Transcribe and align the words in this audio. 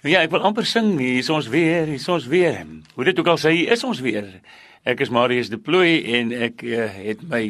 Ja, 0.00 0.22
ek 0.24 0.30
wil 0.32 0.40
amper 0.48 0.64
sing, 0.64 0.94
hier 0.96 1.18
is 1.20 1.28
ons 1.28 1.50
weer, 1.52 1.82
hier 1.84 1.98
is 1.98 2.06
ons 2.08 2.24
weer. 2.32 2.62
Hoe 2.96 3.04
dit 3.04 3.18
ook 3.20 3.26
al 3.34 3.40
sê, 3.42 3.50
is 3.68 3.82
ons 3.84 3.98
weer. 4.00 4.30
Ek 4.88 5.02
is 5.04 5.10
Marius 5.12 5.50
De 5.52 5.58
Plooy 5.60 5.98
en 6.16 6.32
ek 6.46 6.64
uh, 6.64 6.86
het 6.94 7.20
my 7.28 7.42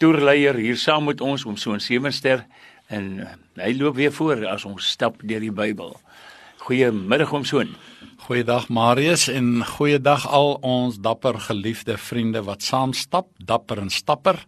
toerleier 0.00 0.56
hier 0.56 0.80
saam 0.80 1.10
met 1.10 1.20
ons 1.20 1.44
om 1.44 1.58
so 1.60 1.76
'n 1.76 1.84
sewenster 1.84 2.46
en 2.88 3.20
uh, 3.20 3.36
hy 3.60 3.74
loop 3.76 4.00
weer 4.00 4.16
voor 4.16 4.46
as 4.48 4.64
ons 4.64 4.80
stap 4.80 5.20
deur 5.20 5.44
die 5.44 5.52
Bybel. 5.52 5.92
Goeiemiddag 6.64 7.36
oom 7.36 7.44
Soon. 7.44 7.76
Goeiedag 8.24 8.70
Marius 8.72 9.28
en 9.28 9.60
goeiedag 9.60 10.24
al 10.24 10.56
ons 10.64 10.96
dapper 10.96 11.36
geliefde 11.36 11.98
vriende 11.98 12.40
wat 12.40 12.62
saam 12.62 12.96
stap, 12.96 13.28
dapper 13.36 13.76
en 13.78 13.90
stapper. 13.92 14.40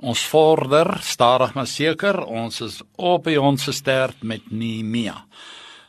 Ons 0.00 0.24
vorder 0.24 0.96
stadig 1.04 1.52
maar 1.52 1.68
seker, 1.68 2.24
ons 2.24 2.60
is 2.60 2.80
op 2.96 3.28
by 3.28 3.36
ons 3.36 3.68
sterk 3.68 4.16
met 4.22 4.48
Nehemia. 4.48 5.26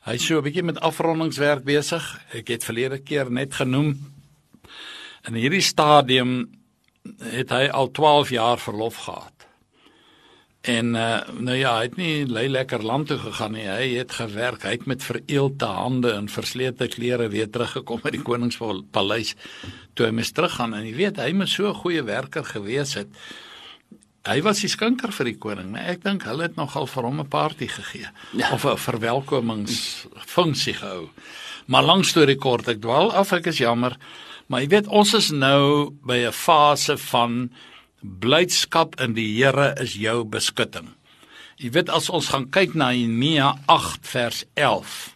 Hy 0.01 0.15
is 0.17 0.25
so 0.25 0.37
'n 0.37 0.43
bietjie 0.43 0.63
met 0.63 0.79
afrondingswerk 0.79 1.63
besig. 1.63 2.01
Ek 2.33 2.47
het 2.47 2.63
verlede 2.63 2.97
keer 2.97 3.29
net 3.31 3.53
genoem 3.53 3.99
in 5.27 5.37
hierdie 5.37 5.61
stadium 5.61 6.49
het 7.21 7.51
hy 7.53 7.67
al 7.69 7.91
12 7.93 8.31
jaar 8.33 8.57
verlof 8.57 8.95
gehad. 9.05 9.45
En 10.61 10.95
uh, 10.95 11.21
nou 11.37 11.57
ja, 11.57 11.75
hy 11.77 11.87
het 11.87 11.97
nie 11.97 12.25
lei 12.29 12.47
lekker 12.49 12.83
land 12.85 13.07
toe 13.09 13.17
gegaan 13.17 13.55
nie. 13.57 13.65
Hy 13.65 13.95
het 13.97 14.11
gewerk. 14.13 14.65
Hy 14.65 14.75
het 14.77 14.85
met 14.89 15.03
vereelde 15.03 15.65
hande 15.65 16.11
en 16.13 16.29
verslete 16.29 16.87
klere 16.87 17.29
weer 17.33 17.49
teruggekom 17.49 18.01
by 18.01 18.13
die 18.13 18.21
koningspaleis 18.21 19.35
toe 19.93 20.05
hy 20.05 20.11
mis 20.17 20.33
teruggaan. 20.33 20.73
En 20.77 20.85
jy 20.85 20.93
weet, 20.97 21.21
hy 21.21 21.31
moet 21.33 21.49
so 21.49 21.69
'n 21.69 21.81
goeie 21.81 22.03
werker 22.03 22.45
gewees 22.45 22.93
het. 22.93 23.09
Hy 24.21 24.37
was 24.45 24.59
die 24.61 24.69
skinker 24.69 25.09
vir 25.15 25.31
die 25.31 25.37
koning, 25.41 25.71
maar 25.73 25.87
ek 25.95 26.03
dink 26.03 26.27
hulle 26.29 26.45
het 26.45 26.57
nogal 26.59 26.85
vir 26.85 27.07
hom 27.09 27.21
'n 27.21 27.27
party 27.27 27.67
gegee 27.67 28.09
ja. 28.37 28.53
of 28.53 28.65
'n 28.65 28.77
verwelkomingsfunksie 28.77 30.77
gehou. 30.77 31.09
Maar 31.65 31.83
lank 31.83 32.05
storie 32.05 32.37
kort, 32.37 32.67
ek 32.67 32.81
dwaal 32.81 33.11
af, 33.11 33.33
ek 33.33 33.47
is 33.47 33.57
jammer. 33.57 33.97
Maar 34.47 34.61
jy 34.61 34.67
weet, 34.67 34.87
ons 34.87 35.13
is 35.13 35.31
nou 35.31 35.89
by 36.05 36.27
'n 36.27 36.31
fase 36.31 36.97
van 36.97 37.49
blydskap 38.01 39.01
in 39.01 39.13
die 39.13 39.37
Here 39.37 39.73
is 39.81 39.93
jou 39.93 40.23
beskutting. 40.23 40.89
Jy 41.57 41.71
weet 41.71 41.89
as 41.89 42.09
ons 42.09 42.29
gaan 42.29 42.49
kyk 42.49 42.75
na 42.75 42.91
Nehemia 42.91 43.57
8 43.65 44.07
vers 44.07 44.45
11. 44.53 45.15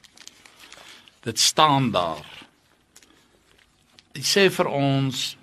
Dit 1.23 1.39
staan 1.39 1.91
daar. 1.91 2.25
Hy 4.15 4.21
sê 4.21 4.49
vir 4.49 4.67
ons 4.67 5.37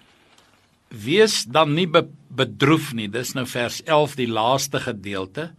wees 0.89 1.45
dan 1.45 1.75
nie 1.75 1.87
be 1.87 2.09
bedroef 2.37 2.93
nie. 2.97 3.09
Dis 3.13 3.35
nou 3.37 3.47
vers 3.49 3.81
11 3.85 4.17
die 4.21 4.29
laaste 4.31 4.81
gedeelte. 4.83 5.51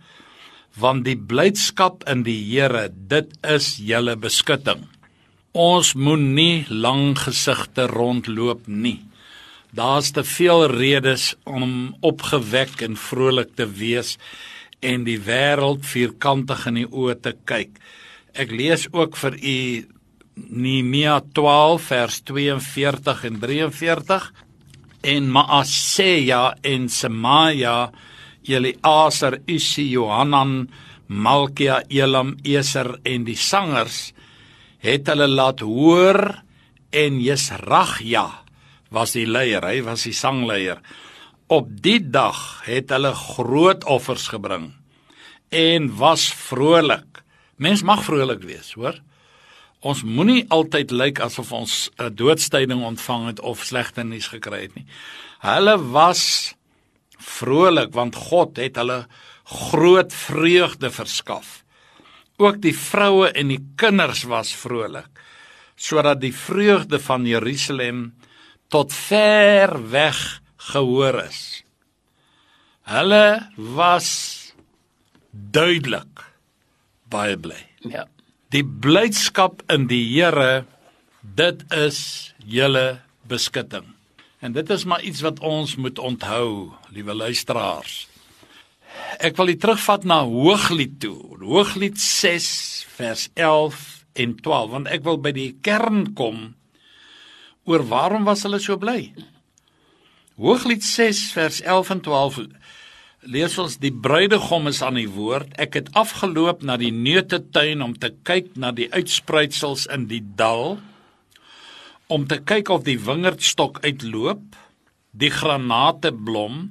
Want 0.80 1.06
die 1.06 1.18
blydskap 1.18 2.04
in 2.10 2.24
die 2.26 2.40
Here, 2.42 2.88
dit 2.90 3.34
is 3.46 3.76
julle 3.78 4.16
beskutting. 4.18 4.88
Ons 5.54 5.94
moenie 5.94 6.66
lang 6.70 7.14
gesigte 7.20 7.86
rondloop 7.92 8.66
nie. 8.68 9.04
Daar's 9.74 10.12
te 10.14 10.24
veel 10.26 10.66
redes 10.70 11.34
om 11.50 11.96
opgewek 12.02 12.82
en 12.86 12.98
vrolik 12.98 13.56
te 13.58 13.66
wees 13.70 14.18
en 14.82 15.06
die 15.08 15.20
wêreld 15.22 15.86
vierkantig 15.86 16.66
in 16.70 16.82
die 16.82 16.90
oë 16.90 17.16
te 17.22 17.34
kyk. 17.50 17.78
Ek 18.34 18.54
lees 18.54 18.88
ook 18.92 19.18
vir 19.18 19.38
u 19.38 19.58
Nehemia 20.34 21.20
12 21.38 21.88
vers 21.90 22.20
42 22.26 23.26
en 23.30 23.40
43 23.42 24.30
en 25.04 25.30
Maaseja 25.32 26.56
en 26.64 26.90
Semaja, 26.90 27.92
Eliaser, 28.48 29.42
Usi, 29.48 29.90
Johanan, 29.92 30.70
Malkia, 31.08 31.84
Elam, 31.90 32.38
Eser 32.44 32.96
en 33.04 33.28
die 33.28 33.38
sangers 33.38 34.14
het 34.84 35.08
hulle 35.08 35.30
laat 35.32 35.64
hoor 35.64 36.20
en 36.92 37.20
Jesragja 37.24 38.26
was 38.94 39.16
die 39.16 39.26
leier, 39.26 39.64
hy 39.66 39.82
was 39.86 40.04
die 40.06 40.14
sangleier. 40.16 40.80
Op 41.52 41.70
die 41.84 42.00
dag 42.00 42.64
het 42.68 42.92
hulle 42.94 43.14
groot 43.18 43.86
offers 43.90 44.28
gebring 44.32 44.72
en 45.54 45.90
was 46.00 46.28
vrolik. 46.34 47.22
Mens 47.62 47.84
mag 47.86 48.04
vrolik 48.06 48.44
wees, 48.48 48.74
hoor? 48.78 48.98
Ons 49.84 50.04
moenie 50.08 50.46
altyd 50.54 50.94
lyk 50.96 51.20
asof 51.20 51.52
ons 51.52 51.90
'n 52.00 52.16
doodstyding 52.16 52.84
ontvang 52.84 53.26
het 53.28 53.40
of 53.40 53.64
slegte 53.64 54.04
nuus 54.04 54.28
gekry 54.28 54.62
het 54.62 54.76
nie. 54.76 54.86
Hulle 55.40 55.76
was 55.92 56.56
vrolik 57.20 57.94
want 57.94 58.16
God 58.16 58.58
het 58.58 58.76
hulle 58.76 59.08
groot 59.44 60.14
vreugde 60.14 60.92
verskaf. 60.92 61.64
Ook 62.38 62.62
die 62.62 62.78
vroue 62.78 63.32
en 63.32 63.48
die 63.48 63.64
kinders 63.76 64.24
was 64.24 64.56
vrolik 64.56 65.10
sodat 65.76 66.22
die 66.22 66.36
vreugde 66.36 67.00
van 67.00 67.26
Jerusalem 67.26 68.14
tot 68.70 68.94
ver 68.94 69.90
weg 69.90 70.42
gehoor 70.72 71.24
is. 71.28 71.64
Hulle 72.88 73.50
was 73.56 74.08
duidelik 75.32 76.24
baie 77.10 77.38
bly. 77.38 77.60
Ja. 77.90 78.13
Die 78.54 78.62
blydskap 78.62 79.64
in 79.74 79.88
die 79.90 80.04
Here, 80.12 80.66
dit 81.24 81.64
is 81.74 82.00
julle 82.46 83.00
beskutting. 83.26 83.88
En 84.46 84.54
dit 84.54 84.70
is 84.70 84.84
maar 84.86 85.02
iets 85.02 85.24
wat 85.26 85.40
ons 85.42 85.74
moet 85.82 85.98
onthou, 85.98 86.70
liewe 86.94 87.16
luisteraars. 87.18 88.04
Ek 89.18 89.40
wil 89.40 89.56
u 89.56 89.58
terugvat 89.58 90.06
na 90.06 90.20
Hooglied 90.28 91.00
toe. 91.02 91.18
Hooglied 91.42 91.98
6 91.98 92.52
vers 92.94 93.26
11 93.34 93.82
en 94.22 94.36
12, 94.46 94.70
want 94.76 94.92
ek 94.94 95.02
wil 95.08 95.18
by 95.18 95.34
die 95.34 95.54
kern 95.66 96.12
kom 96.14 96.52
oor 97.66 97.82
waarom 97.90 98.28
was 98.30 98.44
hulle 98.46 98.60
so 98.62 98.78
bly? 98.78 99.16
Hooglied 100.38 100.86
6 100.86 101.32
vers 101.34 101.62
11 101.66 101.96
en 101.96 102.06
12 102.06 102.40
lees 103.30 103.56
ons 103.62 103.78
die 103.80 103.92
bruidegom 103.94 104.68
is 104.72 104.82
aan 104.84 104.98
die 105.00 105.10
woord. 105.10 105.54
Ek 105.62 105.78
het 105.80 105.92
afgeloop 105.98 106.64
na 106.66 106.76
die 106.80 106.92
neutetuin 106.92 107.84
om 107.86 107.96
te 107.96 108.12
kyk 108.28 108.54
na 108.60 108.74
die 108.76 108.90
uitspruitsels 108.94 109.88
in 109.94 110.08
die 110.12 110.24
dal 110.38 110.78
om 112.12 112.28
te 112.30 112.38
kyk 112.44 112.70
of 112.70 112.84
die 112.86 113.00
wingerdstok 113.00 113.80
uitloop, 113.86 114.44
die 115.16 115.32
granate 115.34 116.12
blom. 116.14 116.68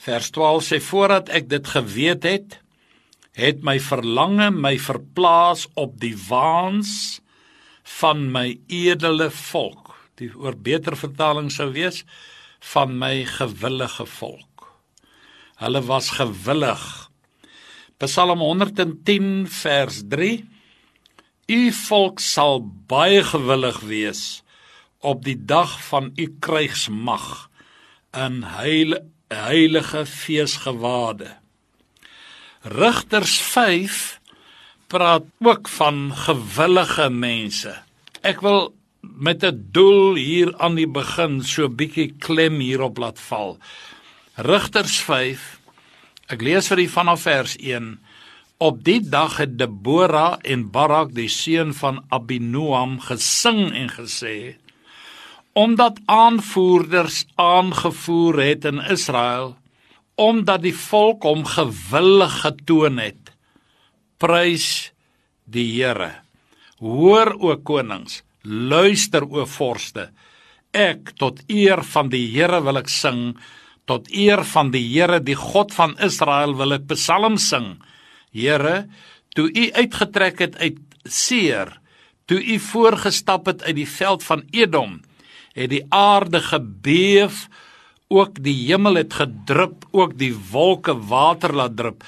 Vers 0.00 0.30
12 0.34 0.64
sê 0.66 0.80
voordat 0.82 1.30
ek 1.36 1.50
dit 1.52 1.70
geweet 1.76 2.26
het, 2.26 2.58
het 3.38 3.62
my 3.62 3.76
verlange 3.82 4.48
my 4.50 4.74
verplaas 4.80 5.68
op 5.78 5.98
die 6.02 6.16
waans 6.28 7.20
van 8.00 8.26
my 8.32 8.58
edele 8.72 9.30
volk. 9.52 9.94
Die 10.18 10.32
oor 10.34 10.56
beter 10.56 10.96
vertaling 10.98 11.52
sou 11.52 11.70
wees 11.76 12.02
van 12.72 12.96
my 12.98 13.22
gewillige 13.28 14.08
volk. 14.18 14.49
Hulle 15.60 15.82
was 15.84 16.10
gewillig. 16.16 17.10
Psalm 18.00 18.40
110 18.40 19.44
vers 19.44 20.02
3 20.08 20.30
U 21.50 21.58
volk 21.74 22.22
sal 22.24 22.62
baie 22.88 23.20
gewillig 23.26 23.80
wees 23.90 24.22
op 25.04 25.20
die 25.26 25.36
dag 25.36 25.74
van 25.90 26.08
u 26.16 26.26
krygsmag 26.40 27.26
in 28.16 28.40
heil, 28.54 28.96
heilige 29.28 30.06
feesgewade. 30.08 31.28
Rigters 32.64 33.36
5 33.52 34.00
praat 34.88 35.28
ook 35.44 35.68
van 35.76 36.10
gewillige 36.24 37.10
mense. 37.12 37.76
Ek 38.24 38.40
wil 38.40 38.72
met 39.00 39.44
'n 39.44 39.68
doel 39.76 40.14
hier 40.14 40.56
aan 40.56 40.80
die 40.80 40.88
begin 40.88 41.42
so 41.44 41.68
bietjie 41.68 42.14
klem 42.18 42.60
hierop 42.60 42.96
laat 42.98 43.20
val. 43.20 43.58
Rigters 44.40 44.94
5 45.04 45.40
Ek 46.32 46.40
lees 46.40 46.70
vir 46.70 46.80
u 46.80 46.84
vanaf 46.88 47.26
vers 47.26 47.58
1 47.60 47.90
Op 48.64 48.78
die 48.86 49.02
dag 49.04 49.34
het 49.36 49.58
Debora 49.60 50.38
en 50.40 50.62
Barak 50.72 51.10
die 51.12 51.28
seun 51.28 51.74
van 51.76 51.98
Abinoam 52.08 52.94
gesing 53.04 53.66
en 53.76 53.92
gesê 53.92 54.56
omdat 55.60 55.98
aanvoerders 56.08 57.24
aangevoer 57.42 58.40
het 58.46 58.64
in 58.70 58.80
Israel 58.80 59.52
omdat 60.16 60.64
die 60.64 60.76
volk 60.78 61.28
hom 61.28 61.44
gewillig 61.44 62.40
getoon 62.40 63.00
het 63.02 63.34
prys 64.22 64.66
die 65.44 65.68
Here. 65.74 66.14
Hoor 66.80 67.34
o 67.36 67.56
konings 67.60 68.22
luister 68.40 69.26
o 69.26 69.44
vorste. 69.44 70.08
Ek 70.72 71.12
tot 71.20 71.42
eer 71.50 71.82
van 71.92 72.08
die 72.08 72.28
Here 72.30 72.62
wil 72.64 72.80
ek 72.80 72.88
sing 72.88 73.34
Tot 73.90 74.06
eer 74.14 74.44
van 74.46 74.68
die 74.70 74.84
Here, 74.86 75.18
die 75.18 75.34
God 75.34 75.74
van 75.74 75.96
Israel, 75.98 76.54
wil 76.54 76.76
ek 76.76 76.86
psalms 76.92 77.48
sing. 77.50 77.72
Here, 78.30 78.84
toe 79.34 79.48
U 79.50 79.64
uitgetrek 79.74 80.44
het 80.44 80.58
uit 80.62 80.78
Seir, 81.02 81.72
toe 82.30 82.38
U 82.38 82.58
voorgestap 82.62 83.50
het 83.50 83.64
uit 83.66 83.80
die 83.80 83.88
veld 83.90 84.22
van 84.22 84.44
Edom, 84.54 85.00
het 85.58 85.72
die 85.72 85.82
aarde 85.90 86.38
gebeef 86.44 87.48
ook 88.10 88.40
die 88.42 88.54
hemel 88.66 88.98
het 88.98 89.14
gedrup, 89.14 89.86
ook 89.94 90.16
die 90.18 90.32
wolke 90.50 90.96
water 91.10 91.54
laat 91.54 91.76
drup. 91.78 92.02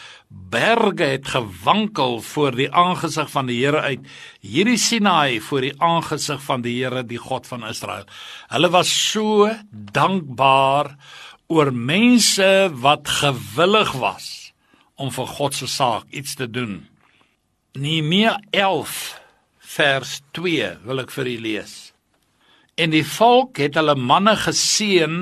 Berge 0.53 1.07
het 1.15 1.29
gewankel 1.31 2.19
voor 2.27 2.57
die 2.59 2.69
aangesig 2.75 3.31
van 3.31 3.47
die 3.47 3.61
Here 3.63 3.81
uit. 3.81 4.07
Hierdie 4.43 4.79
Sinaai 4.79 5.41
voor 5.41 5.63
die 5.63 5.75
aangesig 5.79 6.43
van 6.43 6.63
die 6.63 6.75
Here, 6.81 7.05
die 7.07 7.21
God 7.23 7.47
van 7.47 7.67
Israel. 7.71 8.07
Hulle 8.51 8.71
was 8.75 8.91
so 8.91 9.47
dankbaar 9.71 10.97
oor 11.53 11.73
mense 11.73 12.49
wat 12.81 13.11
gewillig 13.21 13.93
was 14.01 14.29
om 14.97 15.11
vir 15.13 15.29
God 15.37 15.57
se 15.57 15.69
saak 15.69 16.09
iets 16.15 16.37
te 16.39 16.49
doen. 16.49 16.83
Nehemia 17.77 18.39
11 18.53 18.97
vers 19.77 20.19
2 20.37 20.69
wil 20.87 21.03
ek 21.05 21.13
vir 21.13 21.29
u 21.29 21.37
lees. 21.47 21.75
En 22.81 22.93
die 22.93 23.05
volk 23.05 23.61
het 23.61 23.77
hulle 23.77 23.97
manne 23.99 24.35
geseën 24.41 25.17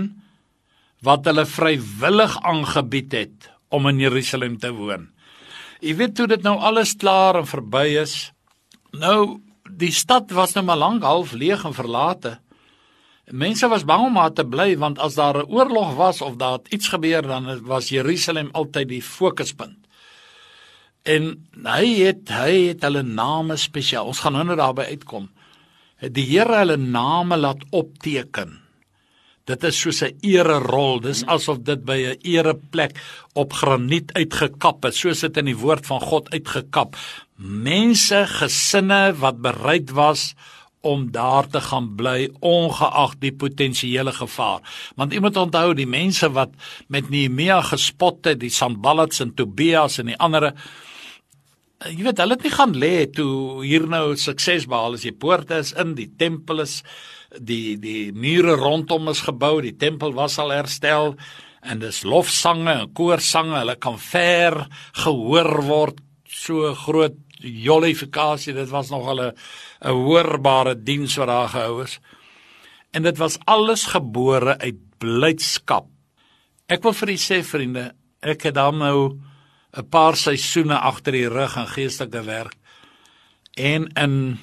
wat 1.06 1.26
hulle 1.26 1.46
vrywillig 1.48 2.36
aangebied 2.46 3.16
het 3.16 3.50
om 3.70 3.88
in 3.90 4.02
Jerusalem 4.02 4.58
te 4.60 4.70
woon. 4.74 5.08
Jy 5.80 5.94
weet 5.96 6.14
toe 6.18 6.28
dit 6.30 6.42
nou 6.44 6.58
alles 6.58 6.92
klaar 7.00 7.40
en 7.40 7.48
verby 7.48 7.86
is, 8.02 8.30
nou 8.92 9.40
die 9.64 9.94
stad 9.94 10.30
was 10.36 10.54
nou 10.54 10.66
maar 10.66 10.80
lank 10.80 11.06
half 11.06 11.32
leeg 11.32 11.64
en 11.64 11.74
verlate. 11.74 12.36
Mense 13.30 13.68
was 13.68 13.84
bang 13.84 14.06
om 14.06 14.14
daar 14.14 14.32
te 14.32 14.44
bly 14.44 14.76
want 14.78 14.98
as 14.98 15.14
daar 15.14 15.36
'n 15.42 15.50
oorlog 15.50 15.94
was 15.94 16.20
of 16.20 16.36
daar 16.36 16.58
iets 16.68 16.88
gebeur 16.88 17.22
dan 17.22 17.62
was 17.62 17.88
Jerusalem 17.88 18.48
altyd 18.52 18.88
die 18.88 19.02
fokuspunt. 19.02 19.78
En 21.02 21.48
hy 21.64 21.86
het 22.04 22.28
hy 22.28 22.68
het 22.68 22.82
hulle 22.82 23.02
name 23.02 23.56
spesiaal. 23.56 24.06
Ons 24.06 24.18
gaan 24.18 24.32
nou 24.32 24.56
daarby 24.56 24.82
uitkom. 24.82 25.30
Het 25.96 26.14
die 26.14 26.26
Here 26.26 26.56
hulle 26.56 26.76
name 26.76 27.36
laat 27.36 27.64
opteken 27.70 28.60
Dit 29.50 29.64
is 29.66 29.80
soos 29.82 30.02
'n 30.02 30.14
ererol. 30.20 31.00
Dis 31.00 31.24
asof 31.26 31.58
dit 31.66 31.84
by 31.84 31.98
'n 32.12 32.18
ereplek 32.22 32.92
op 33.34 33.52
graniet 33.52 34.12
uitgekap 34.12 34.84
is, 34.84 35.00
soos 35.00 35.20
dit 35.20 35.36
in 35.36 35.44
die 35.50 35.56
woord 35.56 35.86
van 35.86 36.00
God 36.00 36.30
uitgekap. 36.30 36.96
Mense, 37.36 38.26
gesinne 38.26 39.14
wat 39.18 39.40
bereid 39.40 39.90
was 39.90 40.34
daar 41.12 41.48
te 41.48 41.60
gaan 41.60 41.90
bly 41.96 42.30
ongeag 42.40 43.18
die 43.20 43.32
potensiële 43.32 44.12
gevaar. 44.16 44.60
Want 44.96 45.12
jy 45.12 45.20
moet 45.20 45.36
onthou 45.36 45.74
die 45.74 45.88
mense 45.88 46.30
wat 46.32 46.54
met 46.88 47.10
Nehemia 47.10 47.60
gespot 47.62 48.24
het, 48.24 48.40
die 48.40 48.50
Sanballats 48.50 49.20
en 49.20 49.34
Tobias 49.34 49.98
en 50.00 50.06
die 50.06 50.18
ander 50.18 50.54
jy 51.80 52.04
weet 52.04 52.18
hulle 52.20 52.36
het 52.36 52.42
nie 52.44 52.52
gaan 52.52 52.74
lê 52.76 53.06
toe 53.08 53.64
hier 53.64 53.86
nou 53.88 54.12
sukses 54.20 54.66
behaal 54.68 54.98
as 54.98 55.06
die 55.06 55.16
poorte 55.16 55.62
is 55.62 55.72
in 55.80 55.94
die 55.96 56.10
tempel 56.20 56.60
is 56.60 56.82
die 57.38 57.78
die 57.80 58.10
mure 58.12 58.56
rondom 58.58 59.08
is 59.08 59.22
gebou, 59.24 59.60
die 59.62 59.76
tempel 59.76 60.12
was 60.16 60.38
al 60.42 60.52
herstel 60.52 61.14
en 61.60 61.80
dis 61.80 62.02
lofsange 62.08 62.72
en 62.72 62.92
koorsange, 62.96 63.58
hulle 63.60 63.76
kan 63.76 63.98
ver 64.00 64.64
gehoor 65.04 65.60
word. 65.68 66.00
So 66.40 66.74
groot 66.74 67.16
jollifikasie, 67.40 68.54
dit 68.56 68.68
was 68.72 68.90
nog 68.90 69.06
al 69.08 69.20
'n 69.20 69.32
'n 69.80 69.92
hoorbare 69.92 70.74
diens 70.82 71.16
wat 71.16 71.26
daar 71.26 71.48
gehou 71.48 71.82
is. 71.82 72.00
En 72.90 73.02
dit 73.02 73.16
was 73.18 73.38
alles 73.44 73.84
gebore 73.84 74.58
uit 74.58 74.78
blydskap. 74.98 75.86
Ek 76.66 76.82
wil 76.82 76.92
vir 76.92 77.08
u 77.08 77.16
sê 77.16 77.42
vriende, 77.44 77.94
ek 78.20 78.42
het 78.42 78.54
dan 78.54 78.78
nou 78.78 79.18
'n 79.76 79.88
paar 79.88 80.16
seisoene 80.16 80.78
agter 80.78 81.12
die 81.12 81.28
rug 81.28 81.56
aan 81.56 81.66
geestelike 81.66 82.22
werk 82.24 82.54
en 83.54 83.86
in 83.86 84.38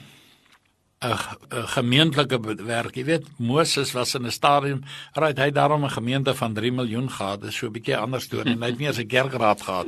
'n 1.02 1.18
gemeentelike 1.50 2.40
werk. 2.66 2.96
Jy 2.96 3.06
weet, 3.06 3.26
Moses 3.38 3.92
was 3.92 4.16
in 4.16 4.26
'n 4.26 4.32
stadium, 4.32 4.84
right, 5.14 5.38
hy 5.38 5.46
het 5.46 5.56
daarom 5.56 5.84
'n 5.84 5.90
gemeente 5.90 6.36
van 6.36 6.54
3 6.54 6.72
miljoen 6.72 7.10
gehad. 7.12 7.42
Dis 7.42 7.56
so 7.56 7.68
'n 7.68 7.72
bietjie 7.72 7.98
anders 7.98 8.24
storie. 8.24 8.58
Hy 8.58 8.66
het 8.66 8.78
nie 8.78 8.88
eens 8.88 9.00
'n 9.00 9.08
kerkraad 9.08 9.62
gehad. 9.62 9.88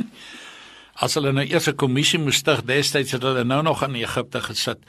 As 0.99 1.15
hulle 1.15 1.31
nou 1.31 1.45
eers 1.47 1.69
'n 1.69 1.75
kommissie 1.75 2.19
moes 2.19 2.37
stig 2.43 2.61
destyds 2.67 3.11
het 3.11 3.23
hulle 3.23 3.43
nou 3.43 3.61
nog 3.63 3.83
in 3.83 3.95
Egipte 3.95 4.41
gesit. 4.41 4.79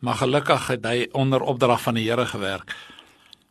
Maar 0.00 0.14
gelukkig 0.14 0.66
het 0.66 0.84
hy 0.84 1.08
onder 1.12 1.42
opdrag 1.42 1.82
van 1.82 1.94
die 1.94 2.08
Here 2.08 2.26
gewerk. 2.26 2.74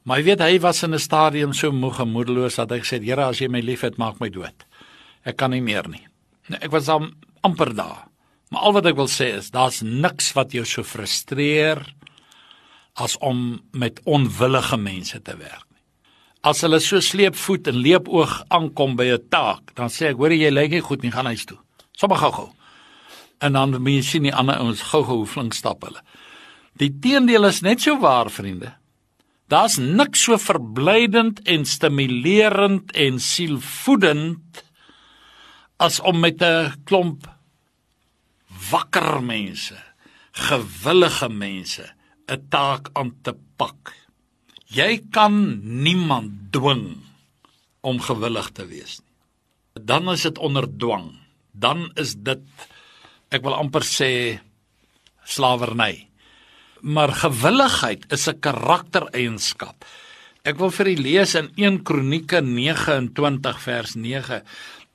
Maar 0.03 0.17
jy 0.17 0.23
weet, 0.23 0.41
hy 0.41 0.59
was 0.59 0.83
in 0.83 0.93
'n 0.93 0.99
stadium 0.99 1.53
so 1.53 1.71
moeg 1.71 1.99
en 1.99 2.09
moedeloos 2.09 2.55
dat 2.55 2.69
hy 2.69 2.79
gesê 2.79 2.97
het: 2.97 3.03
"Here, 3.03 3.23
as 3.23 3.39
jy 3.39 3.47
my 3.47 3.59
liefhet, 3.59 3.97
maak 3.97 4.19
my 4.19 4.29
dood. 4.29 4.65
Ek 5.23 5.37
kan 5.37 5.51
nie 5.51 5.61
meer 5.61 5.87
nie." 5.87 6.07
Nou, 6.47 6.59
ek 6.61 6.71
was 6.71 6.89
am, 6.89 7.13
amper 7.41 7.75
daar. 7.75 8.07
Maar 8.49 8.61
al 8.61 8.73
wat 8.73 8.85
ek 8.85 8.95
wil 8.95 9.07
sê 9.07 9.37
is, 9.37 9.51
daar's 9.51 9.81
niks 9.81 10.33
wat 10.33 10.51
jou 10.51 10.65
so 10.65 10.83
frustreer 10.83 11.85
as 12.95 13.17
om 13.17 13.61
met 13.71 14.01
onwillige 14.03 14.77
mense 14.77 15.21
te 15.21 15.37
werk. 15.37 15.67
As 16.41 16.61
hulle 16.61 16.79
so 16.79 16.99
sleepvoet 16.99 17.67
en 17.67 17.75
leepoog 17.75 18.43
aankom 18.47 18.95
by 18.95 19.13
'n 19.13 19.29
taak, 19.29 19.75
dan 19.75 19.89
sê 19.89 20.09
ek, 20.09 20.15
hoor 20.15 20.31
jy 20.31 20.49
lyk 20.49 20.71
nie 20.71 20.81
goed 20.81 21.01
nie, 21.01 21.11
gaan 21.11 21.25
huis 21.25 21.45
toe. 21.45 21.57
Sommige 21.99 22.21
gou-gou. 22.23 22.49
En 23.43 23.55
dan 23.55 23.75
mense 23.83 24.09
sien 24.13 24.27
die 24.27 24.35
ander 24.35 24.59
ouens 24.61 24.83
gou-gou 24.91 25.25
flink 25.27 25.55
stap 25.57 25.83
hulle. 25.83 26.03
Die 26.79 26.91
teendeel 27.03 27.49
is 27.49 27.59
net 27.65 27.83
so 27.83 27.99
waar, 27.99 28.31
vriende. 28.31 28.71
Daar's 29.51 29.79
niks 29.81 30.23
so 30.27 30.37
verblydend 30.37 31.41
en 31.49 31.65
stimulerend 31.65 32.93
en 32.93 33.19
sielvoedend 33.19 34.63
as 35.79 35.99
om 35.99 36.19
met 36.19 36.43
'n 36.43 36.83
klomp 36.85 37.27
wakker 38.71 39.23
mense, 39.23 39.77
gewillige 40.31 41.29
mense 41.29 41.85
'n 42.27 42.47
taak 42.49 42.89
aan 42.93 43.11
te 43.23 43.33
pak. 43.57 43.95
Jy 44.67 45.01
kan 45.11 45.59
niemand 45.63 46.51
dwing 46.51 46.97
om 47.81 47.99
gewillig 47.99 48.49
te 48.51 48.65
wees 48.67 48.99
nie. 48.99 49.85
Dan 49.85 50.11
is 50.11 50.21
dit 50.21 50.37
onder 50.37 50.67
dwang. 50.77 51.28
Dan 51.59 51.89
is 51.99 52.15
dit 52.15 52.43
ek 53.29 53.43
wil 53.45 53.57
amper 53.57 53.85
sê 53.85 54.39
slawerny. 55.27 56.07
Maar 56.81 57.11
gewilligheid 57.11 58.07
is 58.11 58.27
'n 58.27 58.39
karaktereienskap. 58.39 59.85
Ek 60.43 60.57
wil 60.57 60.71
vir 60.71 60.87
u 60.87 60.95
lees 60.95 61.35
in 61.35 61.51
1 61.55 61.83
Kronieke 61.83 62.41
29 62.41 63.61
vers 63.61 63.95
9 63.95 64.43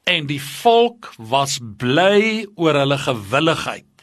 en 0.05 0.27
die 0.27 0.41
volk 0.41 1.13
was 1.19 1.59
bly 1.61 2.47
oor 2.57 2.75
hulle 2.75 2.99
gewilligheid 2.99 3.95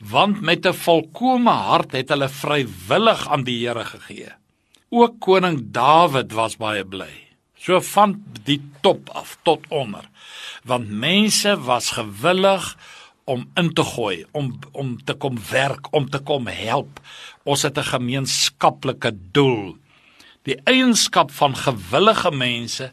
want 0.00 0.40
met 0.40 0.66
'n 0.66 0.72
volkomme 0.72 1.50
hart 1.50 1.92
het 1.92 2.08
hulle 2.08 2.28
vrywillig 2.28 3.28
aan 3.28 3.44
die 3.44 3.66
Here 3.66 3.84
gegee. 3.84 4.32
Ook 4.88 5.20
koning 5.20 5.70
Dawid 5.70 6.32
was 6.32 6.56
baie 6.56 6.84
bly. 6.84 7.29
So 7.60 7.76
van 7.92 8.16
die 8.46 8.60
top 8.80 9.10
af 9.12 9.36
tot 9.44 9.66
onder. 9.68 10.06
Want 10.64 10.88
mense 10.88 11.52
was 11.60 11.90
gewillig 11.98 12.76
om 13.24 13.44
in 13.54 13.68
te 13.76 13.84
gooi, 13.84 14.24
om 14.32 14.58
om 14.72 14.96
te 15.04 15.14
kom 15.14 15.36
werk, 15.50 15.92
om 15.92 16.08
te 16.10 16.18
kom 16.18 16.46
help. 16.46 17.00
Ons 17.44 17.62
het 17.62 17.78
'n 17.78 17.92
gemeenskaplike 17.92 19.12
doel. 19.32 19.76
Die 20.42 20.56
eienskap 20.64 21.30
van 21.30 21.56
gewillige 21.56 22.30
mense 22.30 22.92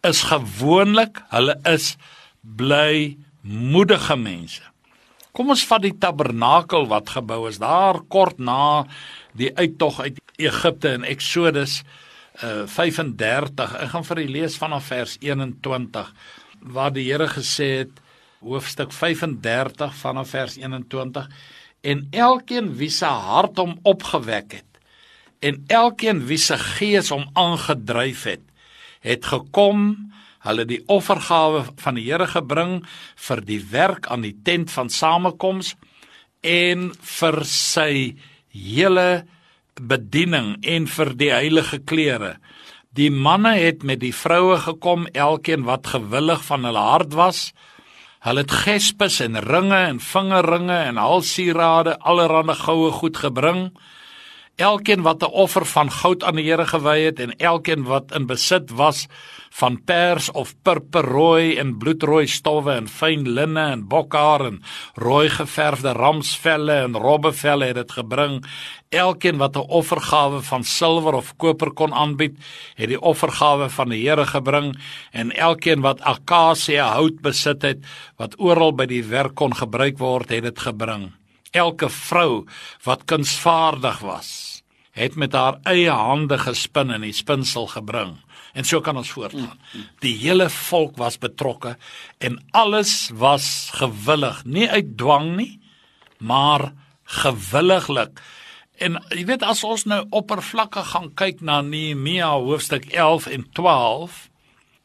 is 0.00 0.22
gewoonlik 0.22 1.22
hulle 1.28 1.56
is 1.64 1.96
bly 2.40 3.16
moedige 3.40 4.16
mense. 4.16 4.62
Kom 5.32 5.48
ons 5.48 5.64
vat 5.64 5.82
die 5.82 5.98
tabernakel 5.98 6.86
wat 6.86 7.08
gebou 7.08 7.48
is 7.48 7.58
daar 7.58 8.00
kort 8.08 8.38
na 8.38 8.84
die 9.32 9.56
uittog 9.56 10.00
uit 10.00 10.20
Egipte 10.36 10.88
in 10.88 11.04
Eksodus 11.04 11.82
uh, 12.40 12.64
35. 12.66 13.76
Ek 13.82 13.92
gaan 13.92 14.06
vir 14.08 14.22
u 14.24 14.28
lees 14.38 14.56
vanaf 14.60 14.88
vers 14.92 15.16
21 15.20 16.14
waar 16.72 16.92
die 16.94 17.08
Here 17.10 17.26
gesê 17.26 17.68
het 17.82 18.02
hoofstuk 18.42 18.92
35 18.92 19.94
vanaf 19.94 20.30
vers 20.34 20.56
21 20.56 21.28
en 21.82 22.06
elkeen 22.10 22.72
wie 22.78 22.90
se 22.90 23.06
hart 23.06 23.58
hom 23.58 23.76
opgewek 23.82 24.58
het 24.58 24.80
en 25.42 25.62
elkeen 25.66 26.24
wie 26.26 26.38
se 26.38 26.58
gees 26.58 27.10
hom 27.14 27.28
aangedryf 27.38 28.24
het 28.30 28.44
het 29.02 29.26
gekom 29.26 29.94
hulle 30.46 30.66
die 30.66 30.80
offergawe 30.90 31.64
van 31.78 31.98
die 31.98 32.06
Here 32.08 32.26
gebring 32.30 32.80
vir 33.28 33.42
die 33.46 33.60
werk 33.70 34.10
aan 34.10 34.26
die 34.26 34.34
tent 34.46 34.70
van 34.74 34.90
samekoms 34.90 35.74
en 36.42 36.90
vir 37.18 37.42
sy 37.46 37.92
hele 38.50 39.24
bediening 39.80 40.56
en 40.62 40.86
vir 40.86 41.12
die 41.16 41.30
heilige 41.32 41.78
klere. 41.78 42.36
Die 42.92 43.10
manne 43.10 43.54
het 43.56 43.82
met 43.82 44.02
die 44.02 44.12
vroue 44.12 44.58
gekom, 44.60 45.06
elkeen 45.16 45.64
wat 45.64 45.86
gewillig 45.94 46.42
van 46.44 46.66
hulle 46.68 46.82
hart 46.92 47.14
was. 47.16 47.52
Hulle 48.22 48.44
het 48.44 48.52
gespes 48.52 49.20
en 49.24 49.40
ringe 49.40 49.78
en 49.88 50.00
vingerringe 50.00 50.76
en 50.76 51.00
halssierade, 51.00 51.96
allerlei 51.98 52.54
goue 52.54 52.90
goed 52.92 53.16
gebring. 53.16 53.70
Elkeen 54.56 55.02
wat 55.02 55.22
'n 55.22 55.32
offer 55.32 55.64
van 55.66 55.90
goud 55.90 56.24
aan 56.24 56.36
die 56.36 56.44
Here 56.44 56.66
gewy 56.66 57.00
het 57.00 57.20
en 57.20 57.36
elkeen 57.36 57.82
wat 57.82 58.12
in 58.12 58.26
besit 58.26 58.70
was 58.70 59.08
van 59.50 59.84
pers 59.84 60.30
of 60.30 60.54
purperrooi 60.62 61.56
en 61.56 61.78
bloedrooi 61.78 62.26
stowwe 62.26 62.72
en 62.72 62.88
fyn 62.88 63.28
linne 63.28 63.60
en 63.60 63.88
bokhaar 63.88 64.44
en 64.44 64.62
rooi 64.94 65.28
geverfde 65.28 65.92
ramsvelle 65.92 66.72
en 66.72 66.96
robbevelle 66.96 67.64
het 67.64 67.74
dit 67.74 67.92
gebring. 67.92 68.44
Elkeen 68.88 69.36
wat 69.36 69.56
'n 69.56 69.68
offergawe 69.68 70.42
van 70.42 70.64
silwer 70.64 71.14
of 71.14 71.36
koper 71.36 71.72
kon 71.72 71.94
aanbied, 71.94 72.36
het 72.74 72.88
die 72.88 73.00
offergawe 73.00 73.70
van 73.70 73.88
die 73.88 74.08
Here 74.08 74.26
gebring 74.26 74.76
en 75.10 75.32
elkeen 75.32 75.80
wat 75.80 76.00
akasia 76.00 76.92
hout 76.92 77.20
besit 77.20 77.62
het 77.62 77.78
wat 78.16 78.40
oral 78.40 78.72
by 78.72 78.86
die 78.86 79.04
werk 79.04 79.34
kon 79.34 79.54
gebruik 79.54 79.98
word, 79.98 80.28
het 80.28 80.42
dit 80.42 80.58
gebring. 80.58 81.21
Elke 81.52 81.88
vrou 81.92 82.44
wat 82.84 83.04
kunsvaardig 83.04 84.00
was, 84.00 84.62
het 84.96 85.16
met 85.20 85.32
haar 85.36 85.58
eie 85.68 85.92
hande 85.92 86.38
gespin 86.40 86.90
en 86.90 87.04
die 87.04 87.12
spinsel 87.16 87.68
gebring. 87.72 88.16
En 88.52 88.64
so 88.68 88.80
kan 88.80 88.96
ons 88.96 89.10
voortgaan. 89.12 89.58
Die 90.04 90.14
hele 90.20 90.48
volk 90.52 90.96
was 91.00 91.18
betrokke 91.20 91.76
en 92.20 92.38
alles 92.50 93.10
was 93.16 93.70
gewillig, 93.76 94.44
nie 94.44 94.68
uit 94.68 94.96
dwang 94.96 95.34
nie, 95.36 95.60
maar 96.18 96.72
gewilliglik. 97.20 98.20
En 98.80 98.98
jy 99.12 99.24
weet 99.28 99.44
as 99.46 99.62
ons 99.64 99.84
nou 99.88 100.02
oppervlakkig 100.10 100.92
gaan 100.92 101.10
kyk 101.18 101.40
na 101.44 101.60
Nehemia 101.64 102.32
hoofstuk 102.32 102.88
11 102.92 103.28
en 103.36 103.44
12, 103.56 104.28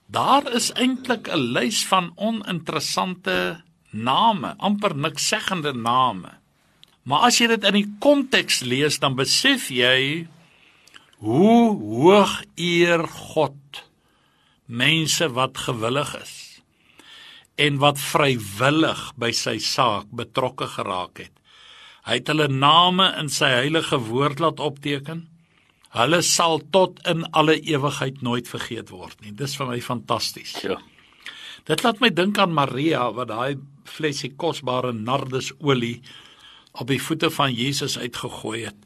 daar 0.08 0.48
is 0.56 0.72
eintlik 0.76 1.28
'n 1.28 1.52
lys 1.56 1.86
van 1.88 2.12
oninteressante 2.16 3.64
name, 3.92 4.54
amper 4.58 4.96
niks 4.96 5.28
seggende 5.28 5.74
name. 5.74 6.30
Maar 7.08 7.30
as 7.30 7.38
jy 7.40 7.48
dit 7.54 7.68
in 7.68 7.78
die 7.80 7.90
konteks 8.04 8.62
lees, 8.68 9.00
dan 9.00 9.16
besef 9.16 9.70
jy 9.72 10.28
Hoe 11.18 11.74
hoog 11.74 12.44
eer 12.62 13.08
God 13.10 13.82
mense 14.68 15.26
wat 15.34 15.58
gewillig 15.66 16.12
is 16.20 16.36
en 17.58 17.80
wat 17.82 17.98
vrywillig 17.98 19.00
by 19.18 19.32
sy 19.34 19.56
saak 19.64 20.12
betrokke 20.14 20.68
geraak 20.70 21.24
het. 21.24 21.34
Hy 22.06 22.20
het 22.20 22.30
hulle 22.30 22.46
name 22.54 23.08
in 23.18 23.32
sy 23.34 23.50
heilige 23.50 23.98
woord 24.12 24.44
laat 24.44 24.62
opteken. 24.62 25.24
Hulle 25.98 26.20
sal 26.22 26.62
tot 26.76 27.02
in 27.10 27.26
alle 27.34 27.58
ewigheid 27.58 28.22
nooit 28.22 28.46
vergeet 28.52 28.94
word 28.94 29.18
nie. 29.26 29.34
Dis 29.34 29.58
vir 29.58 29.72
my 29.72 29.80
fantasties. 29.82 30.54
Ja. 30.62 30.78
Dit 31.66 31.82
laat 31.82 31.98
my 32.04 32.12
dink 32.14 32.38
aan 32.38 32.54
Maria 32.54 33.08
wat 33.16 33.32
daai 33.34 33.58
flesie 33.90 34.36
kosbare 34.38 34.94
nardesolie 34.94 35.98
op 36.78 36.88
die 36.88 37.02
voete 37.02 37.30
van 37.34 37.54
Jesus 37.54 37.98
uitgegooi 37.98 38.66
het. 38.66 38.78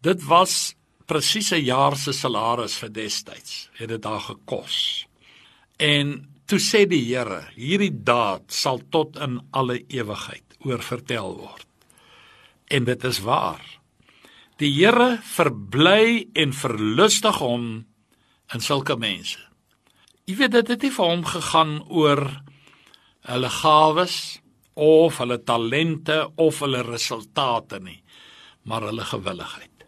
Dit 0.00 0.24
was 0.24 0.74
presies 1.06 1.50
'n 1.52 1.64
jaar 1.64 1.96
se 1.96 2.12
salaris 2.12 2.76
vir 2.76 2.92
destyds 2.92 3.68
het 3.72 3.88
dit 3.88 4.02
daar 4.02 4.20
gekos. 4.20 5.06
En 5.76 6.28
toe 6.46 6.58
sê 6.58 6.86
die 6.86 7.04
Here, 7.14 7.48
hierdie 7.54 8.02
daad 8.04 8.52
sal 8.52 8.80
tot 8.90 9.16
in 9.16 9.40
alle 9.50 9.84
ewigheid 9.88 10.56
oorvertel 10.64 11.36
word. 11.36 11.66
En 12.68 12.84
dit 12.84 13.04
is 13.04 13.20
waar. 13.20 13.80
Die 14.56 14.72
Here 14.72 15.18
verbly 15.22 16.28
en 16.32 16.52
verlustig 16.52 17.38
hom 17.38 17.86
in 18.54 18.60
sulke 18.60 18.96
mense. 18.96 19.38
Jy 20.24 20.36
weet 20.36 20.50
dit 20.50 20.68
het 20.68 20.82
nie 20.82 20.92
vir 20.92 21.04
hom 21.04 21.24
gegaan 21.24 21.82
oor 21.88 22.42
hulle 23.28 23.50
gawes 23.50 24.40
of 24.78 25.18
hulle 25.18 25.40
talente 25.42 26.20
of 26.38 26.60
hulle 26.62 26.84
resultate 26.86 27.80
nie, 27.82 27.98
maar 28.62 28.86
hulle 28.86 29.04
gewilligheid. 29.04 29.86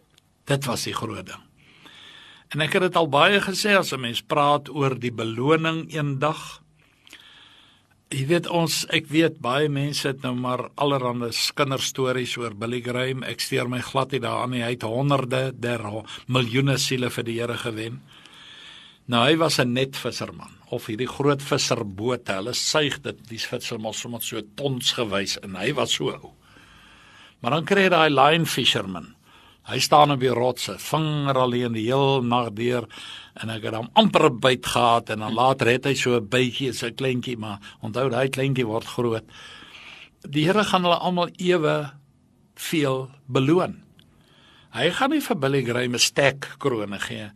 Dit 0.49 0.67
was 0.67 0.83
die 0.87 0.95
groot 0.95 1.25
ding. 1.25 1.47
En 2.51 2.63
ek 2.65 2.75
het 2.75 2.89
dit 2.89 2.97
al 2.99 3.07
baie 3.07 3.39
gesê 3.39 3.77
as 3.79 3.93
'n 3.93 4.01
mens 4.01 4.21
praat 4.21 4.69
oor 4.69 4.99
die 4.99 5.11
beloning 5.11 5.87
eendag. 5.93 6.61
Jy 8.11 8.25
weet 8.27 8.47
ons, 8.47 8.85
ek 8.89 9.07
weet 9.07 9.39
baie 9.39 9.69
mense 9.69 10.07
het 10.07 10.21
nou 10.21 10.35
maar 10.35 10.69
allerlei 10.75 11.31
kinderstories 11.55 12.37
oor 12.37 12.53
Billy 12.53 12.81
Graham. 12.81 13.23
Ek 13.23 13.39
steur 13.39 13.69
my 13.69 13.79
glad 13.79 14.11
nie 14.11 14.19
daaraan 14.19 14.49
nie. 14.49 14.63
Hy 14.63 14.71
het 14.71 14.81
honderde, 14.81 15.53
der 15.55 15.79
miljoene 16.27 16.77
siele 16.77 17.09
vir 17.09 17.23
die 17.23 17.39
Here 17.39 17.57
gewen. 17.57 18.01
Nou 19.07 19.23
hy 19.23 19.37
was 19.37 19.59
'n 19.59 19.73
netvisserman 19.73 20.60
of 20.71 20.87
hierdie 20.87 21.09
groot 21.09 21.41
visserbote. 21.41 22.33
Hulle 22.39 22.53
suig 22.53 23.01
dit 23.03 23.23
die 23.29 23.39
vissel 23.39 23.79
mos 23.79 24.01
sommer 24.01 24.21
so 24.21 24.41
tons 24.55 24.93
gewys 24.97 25.37
en 25.43 25.55
hy 25.55 25.71
was 25.77 25.97
so 25.97 26.11
ou. 26.11 26.33
Maar 27.41 27.57
dan 27.57 27.65
kry 27.65 27.87
jy 27.87 27.89
daai 27.89 28.09
line 28.09 28.45
fisherman 28.45 29.15
Hy 29.69 29.77
staan 29.77 30.09
op 30.15 30.21
die 30.23 30.31
rotse, 30.33 30.73
vinger 30.81 31.37
alleen 31.37 31.75
die 31.77 31.85
heel 31.85 32.23
nag 32.25 32.49
deur 32.57 32.87
en 33.39 33.51
ek 33.53 33.67
het 33.69 33.77
hom 33.77 33.91
amper 33.99 34.31
byt 34.41 34.65
gehad 34.65 35.11
en 35.13 35.21
dan 35.21 35.37
later 35.37 35.69
het 35.69 35.85
hy 35.85 35.93
so 35.95 36.17
'n 36.17 36.27
bytjie, 36.27 36.73
so 36.73 36.87
'n 36.87 36.95
kleintjie, 36.95 37.37
maar 37.37 37.59
onthou 37.81 38.09
daai 38.09 38.29
kleintjie 38.29 38.65
word 38.65 38.85
groot. 38.85 39.23
Die 40.27 40.45
Here 40.45 40.63
gaan 40.63 40.83
hulle 40.83 40.97
almal 40.97 41.29
ewe 41.37 41.91
veel 42.55 43.11
beloon. 43.27 43.83
Hy 44.73 44.89
gaan 44.89 45.09
nie 45.11 45.21
vir 45.21 45.35
Billy 45.35 45.63
Graham 45.63 45.93
'n 45.93 45.99
stek 45.99 46.57
krone 46.57 46.99
gee 46.99 47.31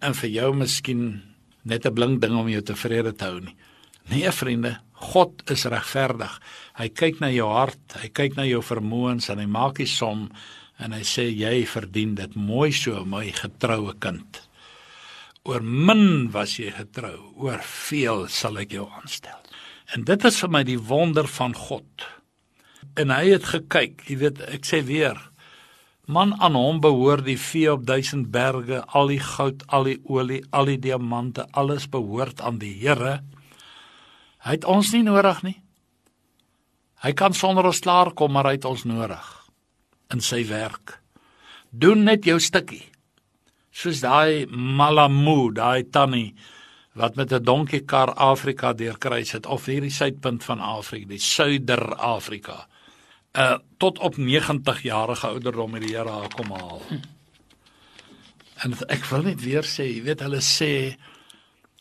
en 0.00 0.14
vir 0.14 0.30
jou 0.30 0.52
miskien 0.52 1.22
net 1.66 1.86
'n 1.86 1.94
blink 1.94 2.20
ding 2.22 2.36
om 2.38 2.48
jou 2.48 2.62
tevrede 2.62 3.12
te 3.12 3.24
hou 3.24 3.40
nie. 3.40 3.56
Nee 4.08 4.30
vriende, 4.30 4.78
God 4.92 5.42
is 5.50 5.64
regverdig. 5.64 6.40
Hy 6.78 6.88
kyk 6.88 7.20
na 7.20 7.28
jou 7.30 7.48
hart, 7.50 7.98
hy 8.02 8.08
kyk 8.08 8.36
na 8.36 8.44
jou 8.46 8.62
vermoëns 8.62 9.28
en 9.30 9.38
hy 9.38 9.46
maak 9.46 9.76
die 9.76 9.86
som 9.86 10.30
en 10.82 10.92
hy 10.92 11.04
sê 11.06 11.28
jy 11.32 11.64
verdien 11.68 12.14
dit 12.18 12.36
mooi 12.36 12.72
so 12.72 13.04
my 13.08 13.24
getroue 13.32 13.94
kind 14.02 14.42
oor 15.46 15.62
min 15.62 16.28
was 16.34 16.56
jy 16.60 16.72
getrou 16.74 17.16
oor 17.46 17.62
veel 17.62 18.26
sal 18.32 18.58
ek 18.62 18.74
jou 18.76 18.86
aanstel 18.98 19.38
en 19.94 20.04
dit 20.08 20.28
is 20.28 20.40
vir 20.42 20.52
my 20.52 20.62
die 20.66 20.80
wonder 20.90 21.28
van 21.38 21.54
God 21.56 22.06
en 23.00 23.14
hy 23.14 23.24
het 23.30 23.48
gekyk 23.54 24.04
jy 24.10 24.18
weet 24.24 24.42
ek 24.50 24.68
sê 24.68 24.82
weer 24.86 25.20
man 26.06 26.34
aan 26.40 26.54
hom 26.54 26.80
behoort 26.80 27.24
die 27.26 27.38
vee 27.38 27.72
op 27.72 27.86
duisend 27.86 28.30
berge 28.30 28.82
al 28.86 29.12
die 29.12 29.20
goud 29.20 29.62
al 29.68 29.84
die 29.90 30.00
olie 30.04 30.42
al 30.50 30.70
die 30.70 30.78
diamante 30.78 31.46
alles 31.52 31.88
behoort 31.90 32.40
aan 32.40 32.58
die 32.58 32.74
Here 32.80 33.20
hy 34.46 34.58
het 34.58 34.64
ons 34.64 34.92
nie 34.94 35.02
nodig 35.02 35.42
nie 35.42 35.58
hy 37.02 37.12
kan 37.12 37.34
sonder 37.34 37.66
ons 37.66 37.82
klaar 37.82 38.14
kom 38.14 38.32
maar 38.32 38.46
hy 38.46 38.58
het 38.58 38.68
ons 38.68 38.86
nodig 38.86 39.36
in 40.14 40.22
sy 40.22 40.44
werk. 40.48 40.98
Doen 41.70 42.04
net 42.06 42.26
jou 42.26 42.38
stukkie. 42.42 42.84
Soos 43.76 44.00
daai 44.04 44.46
Malamu, 44.48 45.52
daai 45.54 45.84
tannie 45.92 46.34
wat 46.96 47.16
met 47.16 47.32
'n 47.32 47.44
donkiekar 47.44 48.14
Afrika 48.14 48.72
deurkruis 48.72 49.32
het 49.32 49.46
of 49.46 49.66
hierdie 49.66 49.90
suidpunt 49.90 50.44
van 50.44 50.60
Afrika, 50.60 51.08
die 51.08 51.18
Suider-Afrika. 51.18 52.66
Uh 53.36 53.58
tot 53.76 53.98
op 53.98 54.16
90 54.16 54.82
jarige 54.82 55.26
ouderdom 55.26 55.74
het 55.76 55.82
die 55.84 55.96
Here 55.96 56.08
haar 56.10 56.32
kom 56.32 56.50
haal. 56.50 56.82
Hm. 56.88 57.00
En 58.64 58.72
ek 58.88 59.04
wil 59.10 59.26
net 59.26 59.42
weer 59.44 59.66
sê, 59.68 59.84
jy 59.84 60.00
weet 60.06 60.22
hulle 60.24 60.40
sê 60.40 60.70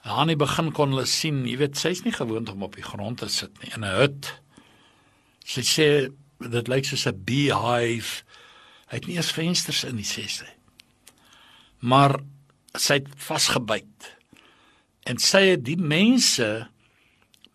aan 0.04 0.28
die 0.28 0.38
begin 0.38 0.74
kon 0.76 0.92
hulle 0.92 1.08
sien, 1.08 1.46
jy 1.48 1.56
weet 1.58 1.80
sy's 1.80 2.04
nie 2.04 2.14
gewoond 2.14 2.52
om 2.52 2.66
op 2.68 2.76
die 2.76 2.84
grond 2.84 3.24
te 3.24 3.30
sit 3.32 3.56
nie 3.64 3.72
in 3.72 3.88
'n 3.88 3.96
hut. 3.96 4.34
Sy 5.46 5.64
sê 5.64 5.88
dit 6.40 6.68
lyk 6.68 6.86
soos 6.86 7.08
'n 7.08 7.24
beehive. 7.24 8.24
Hy 8.92 8.96
het 9.00 9.08
nie 9.08 9.16
eens 9.16 9.32
vensters 9.32 9.84
in 9.84 9.96
die 9.96 10.06
sesse. 10.06 10.46
Maar 11.80 12.20
sy 12.76 12.94
het 12.94 13.08
vasgebyt. 13.16 14.18
En 15.06 15.18
sy 15.18 15.56
het 15.56 15.64
die 15.66 15.78
mense 15.78 16.68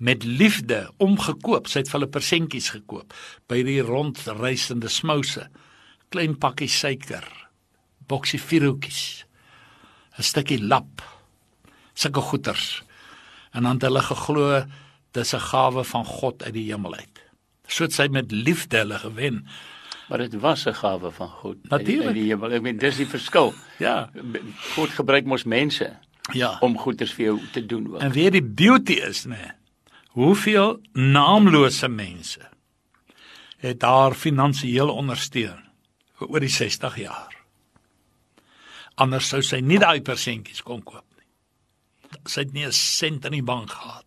met 0.00 0.24
liefde 0.24 0.82
omgekoop. 0.98 1.68
Sy 1.68 1.82
het 1.82 1.90
vir 1.92 2.00
hulle 2.00 2.10
persentjies 2.10 2.72
gekoop 2.74 3.14
by 3.50 3.62
die 3.66 3.80
rondreisende 3.84 4.90
smouse. 4.90 5.46
Klein 6.10 6.36
pakkie 6.40 6.68
suiker, 6.68 7.26
boksie 8.08 8.40
vierhoekies, 8.40 9.24
'n 10.18 10.22
stukkie 10.22 10.58
lap, 10.58 11.04
sulke 11.94 12.20
goeters. 12.20 12.82
En 13.52 13.62
dan 13.62 13.78
het 13.78 13.82
hulle 13.82 14.02
geglo 14.02 14.64
dis 15.12 15.34
'n 15.34 15.46
gawe 15.52 15.84
van 15.84 16.04
God 16.04 16.42
uit 16.42 16.54
die 16.54 16.72
hemel 16.72 16.94
uit 16.94 17.30
soos 17.70 18.00
hy 18.00 18.08
met 18.12 18.32
liefde 18.32 18.82
hulle 18.82 18.98
gewen. 18.98 19.44
Maar 20.10 20.26
dit 20.26 20.34
was 20.40 20.64
'n 20.66 20.74
gawe 20.74 21.10
van 21.10 21.28
God. 21.28 21.56
Natuurlik. 21.68 22.52
Ek 22.52 22.62
meen 22.62 22.78
dis 22.78 22.96
die 22.96 23.06
verskil. 23.06 23.54
Ja. 23.78 24.10
God 24.74 24.88
gebruik 24.88 25.24
mos 25.24 25.44
mense. 25.44 25.96
Ja. 26.32 26.58
Om 26.60 26.78
goeders 26.78 27.12
vir 27.12 27.24
jou 27.24 27.40
te 27.52 27.66
doen 27.66 27.86
ook. 27.94 28.00
En 28.00 28.12
weer 28.12 28.30
die 28.30 28.44
beauty 28.44 28.92
is 28.92 29.24
nê. 29.24 29.28
Nee, 29.28 29.50
hoeveel 30.20 30.80
naamlose 30.92 31.88
mense 31.88 32.44
het 33.60 33.80
daar 33.80 34.16
finansiëel 34.16 34.92
ondersteun 34.92 35.60
oor 36.20 36.44
die 36.44 36.52
60 36.52 36.96
jaar. 37.00 37.36
Anders 39.00 39.30
sou 39.32 39.40
sy 39.44 39.62
nie 39.64 39.78
daai 39.80 40.02
persentjies 40.04 40.60
kon 40.64 40.82
koop 40.84 41.06
nie. 41.16 41.28
Sy 42.28 42.44
het 42.44 42.52
nie 42.52 42.66
'n 42.66 42.72
sent 42.72 43.24
in 43.24 43.32
die 43.32 43.48
bank 43.52 43.70
gehad 43.70 44.04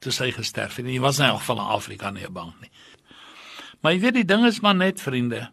toe 0.00 0.12
sy 0.12 0.30
gesterf 0.32 0.76
het. 0.76 0.86
Hy 0.86 1.00
was 1.00 1.18
in 1.18 1.26
elk 1.26 1.40
geval 1.40 1.60
in 1.60 1.72
Afrika 1.76 2.10
nie 2.10 2.26
'n 2.26 2.32
bank 2.32 2.60
nie. 2.60 2.70
Maar 3.80 3.92
jy 3.92 4.00
weet 4.00 4.14
die 4.14 4.24
ding 4.24 4.46
is 4.46 4.60
maar 4.60 4.74
net 4.74 5.00
vriende. 5.00 5.50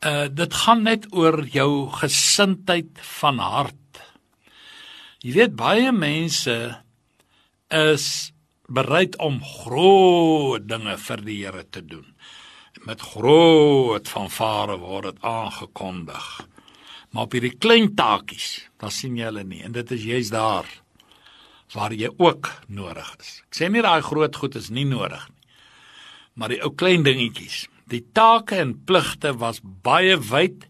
Uh 0.00 0.28
dit 0.28 0.54
gaan 0.54 0.82
net 0.82 1.06
oor 1.12 1.44
jou 1.46 1.90
gesindheid 1.90 2.98
van 3.00 3.38
hart. 3.38 4.00
Jy 5.18 5.32
weet 5.32 5.56
baie 5.56 5.92
mense 5.92 6.82
is 7.68 8.33
bereid 8.66 9.16
om 9.20 9.40
groot 9.44 10.64
dinge 10.68 10.96
vir 10.98 11.22
die 11.24 11.38
Here 11.44 11.64
te 11.70 11.82
doen. 11.84 12.06
Met 12.84 13.00
groot 13.14 14.08
vanvare 14.08 14.78
word 14.80 15.12
dit 15.12 15.22
aangekondig. 15.22 16.26
Maar 17.12 17.28
op 17.28 17.36
hierdie 17.36 17.54
klein 17.58 17.92
taakies, 17.94 18.66
dan 18.80 18.90
sien 18.90 19.16
jy 19.16 19.28
hulle 19.28 19.44
nie 19.46 19.62
en 19.62 19.76
dit 19.76 19.92
is 19.94 20.02
juist 20.04 20.34
daar 20.34 20.66
waar 21.74 21.94
jy 21.94 22.10
ook 22.18 22.50
nodig 22.68 23.08
is. 23.18 23.40
Ek 23.48 23.58
sê 23.58 23.68
nie 23.70 23.82
daai 23.82 24.02
groot 24.02 24.36
goed 24.36 24.56
is 24.58 24.70
nie 24.70 24.86
nodig 24.86 25.22
nie. 25.30 25.40
Maar 26.34 26.54
die 26.54 26.60
ou 26.66 26.70
klein 26.74 27.04
dingetjies, 27.06 27.64
die 27.90 28.02
take 28.14 28.58
en 28.58 28.74
pligte 28.86 29.34
was 29.38 29.60
baie 29.62 30.16
wyd 30.18 30.66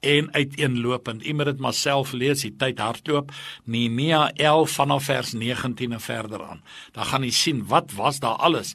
en 0.00 0.32
uiteenlopend. 0.32 1.26
U 1.26 1.34
moet 1.34 1.44
dit 1.44 1.58
maar 1.58 1.74
self 1.74 2.12
lees, 2.12 2.44
die 2.44 2.54
tyd 2.58 2.78
hardloop. 2.78 3.32
Nehemia 3.64 4.30
11 4.34 4.70
vanaf 4.70 5.04
vers 5.04 5.32
19 5.32 5.92
en 5.92 6.00
verder 6.00 6.44
aan. 6.44 6.62
Dan 6.92 7.04
gaan 7.04 7.26
jy 7.26 7.30
sien 7.30 7.64
wat 7.66 7.92
was 7.96 8.20
daar 8.20 8.36
alles 8.36 8.74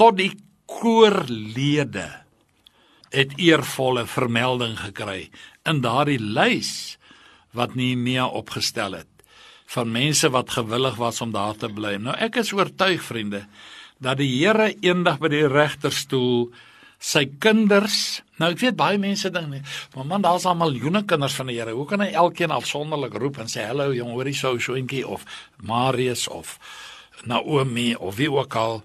tot 0.00 0.16
die 0.18 0.32
koorlede 0.66 2.08
het 3.12 3.34
eervolle 3.36 4.06
vermelding 4.08 4.78
gekry 4.80 5.28
in 5.68 5.82
daardie 5.84 6.20
lys 6.20 6.96
wat 7.52 7.76
Nehemia 7.76 8.26
opgestel 8.26 8.96
het 8.96 9.08
van 9.72 9.92
mense 9.92 10.28
wat 10.32 10.52
gewillig 10.52 10.98
was 11.00 11.20
om 11.24 11.30
daar 11.32 11.56
te 11.56 11.68
bly. 11.72 11.96
Nou 12.00 12.16
ek 12.16 12.40
is 12.42 12.52
oortuig 12.52 13.04
vriende 13.04 13.46
dat 14.02 14.18
die 14.20 14.28
Here 14.32 14.72
eendag 14.82 15.20
by 15.22 15.30
die 15.32 15.46
regterstoel 15.48 16.50
sy 17.02 17.26
kinders. 17.42 18.22
Nou 18.42 18.48
ek 18.50 18.58
weet 18.58 18.74
baie 18.78 18.98
mense 18.98 19.30
dink 19.30 19.52
nie, 19.52 19.60
maar 19.94 20.06
man 20.10 20.24
daar's 20.24 20.48
al 20.50 20.56
miljoene 20.58 21.04
kinders 21.06 21.36
van 21.38 21.46
die 21.46 21.60
Here. 21.60 21.76
Hoe 21.78 21.86
kan 21.86 22.02
hy 22.02 22.08
elkeen 22.18 22.50
afsonderlik 22.50 23.14
roep 23.22 23.38
en 23.38 23.50
sê 23.50 23.68
hallo 23.68 23.92
jong, 23.94 24.10
hoorie 24.16 24.34
sou 24.34 24.56
soentjie 24.58 25.04
of 25.06 25.22
Marius 25.62 26.26
of 26.26 26.56
Naomi 27.30 27.92
of 27.94 28.16
wie 28.18 28.26
ook 28.32 28.56
al? 28.58 28.82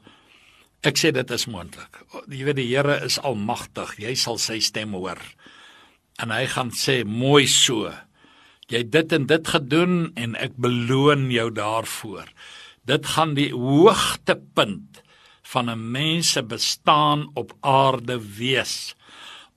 Ek 0.85 0.99
sê 1.01 1.09
dit 1.15 1.33
is 1.33 1.47
moontlik. 1.49 1.97
Jy 2.29 2.43
weet 2.45 2.59
die 2.59 2.67
Here 2.69 2.99
is 3.07 3.17
almagtig. 3.25 3.95
Jy 3.97 4.13
sal 4.13 4.37
sy 4.37 4.59
stem 4.61 4.93
hoor. 4.93 5.17
En 6.21 6.29
hy 6.29 6.45
gaan 6.53 6.69
sê 6.69 7.01
mooi 7.01 7.47
so. 7.49 7.89
Jy 8.69 8.83
het 8.83 8.93
dit 8.93 9.17
en 9.17 9.25
dit 9.25 9.51
gedoen 9.55 9.97
en 10.13 10.37
ek 10.37 10.53
beloon 10.61 11.31
jou 11.33 11.49
daarvoor. 11.49 12.29
Dit 12.85 13.09
gaan 13.15 13.33
die 13.33 13.49
hoogtepunt 13.55 15.01
van 15.49 15.69
'n 15.71 15.91
mens 15.91 16.31
se 16.37 16.43
bestaan 16.43 17.31
op 17.33 17.57
aarde 17.65 18.21
wees 18.21 18.93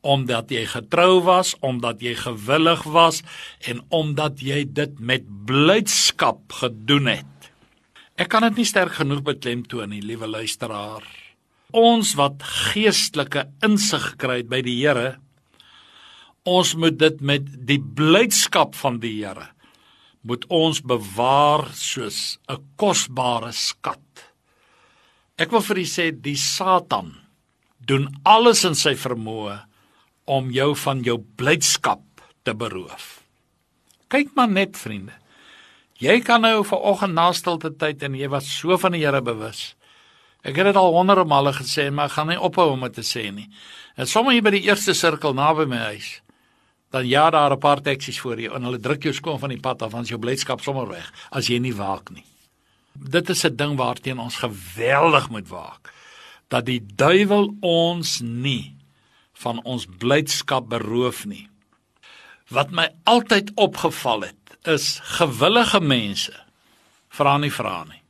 omdat 0.00 0.50
jy 0.52 0.64
getrou 0.68 1.20
was, 1.26 1.54
omdat 1.60 2.00
jy 2.02 2.14
gewillig 2.16 2.82
was 2.88 3.20
en 3.68 3.82
omdat 3.88 4.40
jy 4.40 4.64
dit 4.64 4.98
met 4.98 5.26
blydskap 5.46 6.52
gedoen 6.62 7.10
het. 7.12 7.50
Ek 8.20 8.28
kan 8.32 8.44
dit 8.48 8.60
nie 8.60 8.68
sterk 8.68 8.98
genoeg 9.00 9.22
beklemtoon 9.24 9.92
nie, 9.92 10.02
liewe 10.04 10.28
luisteraar. 10.28 11.04
Ons 11.76 12.16
wat 12.18 12.42
geestelike 12.72 13.46
insig 13.64 14.14
kry 14.20 14.42
by 14.42 14.60
die 14.66 14.76
Here, 14.80 15.18
ons 16.48 16.74
moet 16.74 16.96
dit 16.98 17.20
met 17.20 17.46
die 17.68 17.78
blydskap 17.80 18.74
van 18.74 18.98
die 19.00 19.20
Here 19.20 19.50
moet 20.20 20.44
ons 20.52 20.82
bewaar 20.84 21.70
soos 21.72 22.38
'n 22.48 22.60
kosbare 22.76 23.52
skat. 23.52 24.32
Ek 25.38 25.50
wil 25.50 25.60
vir 25.60 25.78
u 25.78 25.84
sê 25.84 26.10
die 26.12 26.36
Satan 26.36 27.16
doen 27.78 28.20
alles 28.24 28.64
in 28.64 28.74
sy 28.74 28.94
vermoë 28.94 29.69
om 30.24 30.50
jou 30.50 30.74
van 30.76 31.02
jou 31.02 31.18
blydskap 31.36 32.02
te 32.42 32.54
beroof. 32.54 33.20
Kyk 34.08 34.34
maar 34.34 34.50
net 34.50 34.78
vriende. 34.78 35.14
Jy 36.00 36.20
kan 36.24 36.40
nou 36.40 36.64
ver 36.64 36.80
oggend 36.80 37.14
na 37.14 37.28
stilte 37.36 37.70
tyd 37.76 38.02
en 38.02 38.16
jy 38.16 38.28
was 38.32 38.48
so 38.48 38.78
van 38.80 38.96
die 38.96 39.02
Here 39.04 39.20
bewus. 39.22 39.74
Ek 40.40 40.56
het 40.56 40.70
dit 40.70 40.78
al 40.80 40.94
honderde 40.94 41.26
male 41.28 41.52
gesê, 41.52 41.90
maar 41.92 42.08
ek 42.08 42.16
gaan 42.16 42.30
nie 42.32 42.40
ophou 42.40 42.70
om 42.72 42.86
dit 42.88 42.96
te 42.96 43.04
sê 43.04 43.26
nie. 43.34 43.50
En 44.00 44.08
sommer 44.08 44.32
hier 44.32 44.44
by 44.44 44.54
die 44.54 44.64
eerste 44.70 44.94
sirkel 44.96 45.36
naby 45.36 45.66
my 45.68 45.82
huis, 45.92 46.22
dan 46.90 47.06
ja 47.06 47.30
daar 47.30 47.52
'n 47.52 47.60
paar 47.60 47.82
taksies 47.82 48.20
voor 48.20 48.40
jou 48.40 48.54
en 48.56 48.64
hulle 48.64 48.80
druk 48.80 49.02
jou 49.02 49.12
skoon 49.12 49.38
van 49.38 49.50
die 49.50 49.60
pad 49.60 49.82
af, 49.82 49.94
is 49.94 50.08
jou 50.08 50.18
blydskap 50.18 50.60
sommer 50.60 50.88
weg 50.88 51.12
as 51.30 51.46
jy 51.46 51.58
nie 51.58 51.74
waak 51.74 52.10
nie. 52.10 52.24
Dit 52.94 53.28
is 53.30 53.44
'n 53.44 53.56
ding 53.56 53.76
waarteen 53.76 54.18
ons 54.18 54.36
geweldig 54.36 55.28
moet 55.30 55.48
waak. 55.48 55.92
Dat 56.48 56.66
die 56.66 56.80
duiwel 56.80 57.54
ons 57.60 58.20
nie 58.20 58.79
van 59.40 59.62
ons 59.64 59.86
blydskap 60.00 60.68
beroof 60.70 61.24
nie. 61.28 61.48
Wat 62.50 62.72
my 62.74 62.88
altyd 63.08 63.52
opgeval 63.60 64.28
het, 64.28 64.36
is 64.68 64.98
gewillige 65.16 65.80
mense 65.80 66.34
vra 67.08 67.38
nie 67.40 67.52
vra 67.52 67.84
nie. 67.88 68.02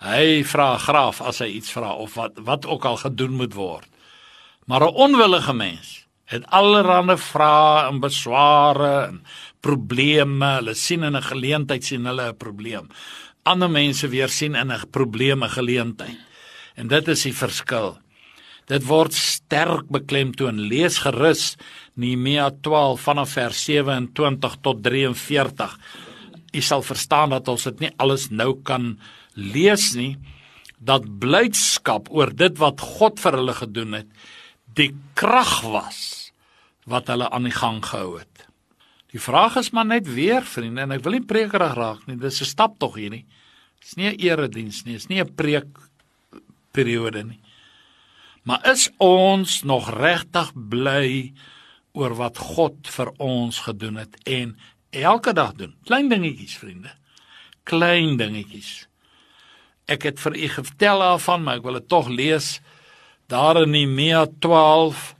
Hy 0.00 0.44
vra 0.48 0.76
graaf 0.80 1.20
as 1.20 1.42
hy 1.42 1.50
iets 1.58 1.72
vra 1.74 1.92
of 1.98 2.14
wat 2.16 2.38
wat 2.46 2.66
ook 2.66 2.86
al 2.88 3.00
gedoen 3.02 3.34
moet 3.36 3.54
word. 3.54 3.88
Maar 4.66 4.86
'n 4.86 4.94
onwillige 4.94 5.52
mens 5.52 6.06
het 6.24 6.46
allerlei 6.46 7.16
vrae 7.16 7.88
en 7.88 8.00
besware 8.00 9.06
en 9.08 9.24
probleme. 9.60 10.54
Hulle 10.54 10.74
sien 10.74 11.02
in 11.02 11.16
'n 11.16 11.22
geleentheid 11.22 11.84
sien 11.84 12.06
hulle 12.06 12.28
'n 12.28 12.36
probleem 12.36 12.88
ander 13.42 13.70
mense 13.70 14.08
weer 14.08 14.28
sien 14.28 14.54
in 14.54 14.72
'n 14.72 14.90
probleme 14.90 15.48
geleentheid. 15.48 16.18
En 16.74 16.88
dit 16.88 17.08
is 17.08 17.22
die 17.22 17.34
verskil. 17.34 17.98
Dit 18.70 18.86
word 18.86 19.14
sterk 19.16 19.88
beklemtoon. 19.90 20.60
Lees 20.70 21.00
gerus 21.02 21.56
Nehemia 21.98 22.50
12 22.62 23.00
vanaf 23.02 23.32
vers 23.34 23.64
27 23.66 24.58
tot 24.62 24.82
43. 24.84 25.78
U 26.54 26.60
sal 26.62 26.82
verstaan 26.86 27.34
dat 27.34 27.48
ons 27.50 27.66
dit 27.66 27.86
nie 27.86 27.90
alles 27.98 28.28
nou 28.30 28.54
kan 28.62 28.94
lees 29.34 29.92
nie 29.98 30.14
dat 30.80 31.04
blydskap 31.20 32.08
oor 32.14 32.30
dit 32.32 32.56
wat 32.58 32.80
God 32.80 33.20
vir 33.20 33.36
hulle 33.36 33.54
gedoen 33.58 33.98
het 33.98 34.08
die 34.78 34.92
krag 35.18 35.60
was 35.66 36.00
wat 36.90 37.10
hulle 37.12 37.28
aan 37.30 37.46
die 37.48 37.54
gang 37.54 37.82
gehou 37.84 38.18
het. 38.18 38.46
Die 39.10 39.20
vraag 39.20 39.58
is 39.60 39.72
maar 39.74 39.86
net 39.86 40.06
weer 40.08 40.46
vriende 40.46 40.86
en 40.86 40.94
ek 40.94 41.04
wil 41.04 41.18
nie 41.18 41.26
prekerig 41.26 41.74
raak 41.76 42.06
nie. 42.06 42.16
Dis 42.16 42.40
'n 42.40 42.46
stap 42.46 42.78
tog 42.78 42.96
hier 42.96 43.10
nie. 43.10 43.26
Dis 43.80 43.96
nie 43.96 44.08
'n 44.10 44.20
erediens 44.20 44.84
nie, 44.84 44.94
dis 44.94 45.08
nie 45.08 45.20
'n 45.20 45.34
preek 45.34 45.68
periode 46.72 47.24
nie. 47.24 47.40
Maar 48.42 48.70
is 48.70 48.88
ons 48.96 49.62
nog 49.62 49.90
regtig 49.92 50.52
bly 50.54 51.32
oor 51.92 52.14
wat 52.16 52.38
God 52.38 52.88
vir 52.88 53.12
ons 53.18 53.60
gedoen 53.66 54.00
het 54.00 54.16
en 54.24 54.56
elke 54.90 55.32
dag 55.36 55.52
doen? 55.58 55.74
Klein 55.84 56.08
dingetjies, 56.08 56.56
vriende. 56.58 56.94
Klein 57.62 58.16
dingetjies. 58.16 58.86
Ek 59.90 60.06
het 60.06 60.20
vir 60.22 60.36
u 60.36 60.48
vertel 60.48 61.02
daarvan, 61.02 61.42
maar 61.42 61.60
ek 61.60 61.66
wil 61.66 61.78
dit 61.80 61.88
tog 61.88 62.08
lees. 62.08 62.60
Daar 63.30 63.62
in 63.62 63.74
Nehemia 63.74 64.26
12 64.38 65.14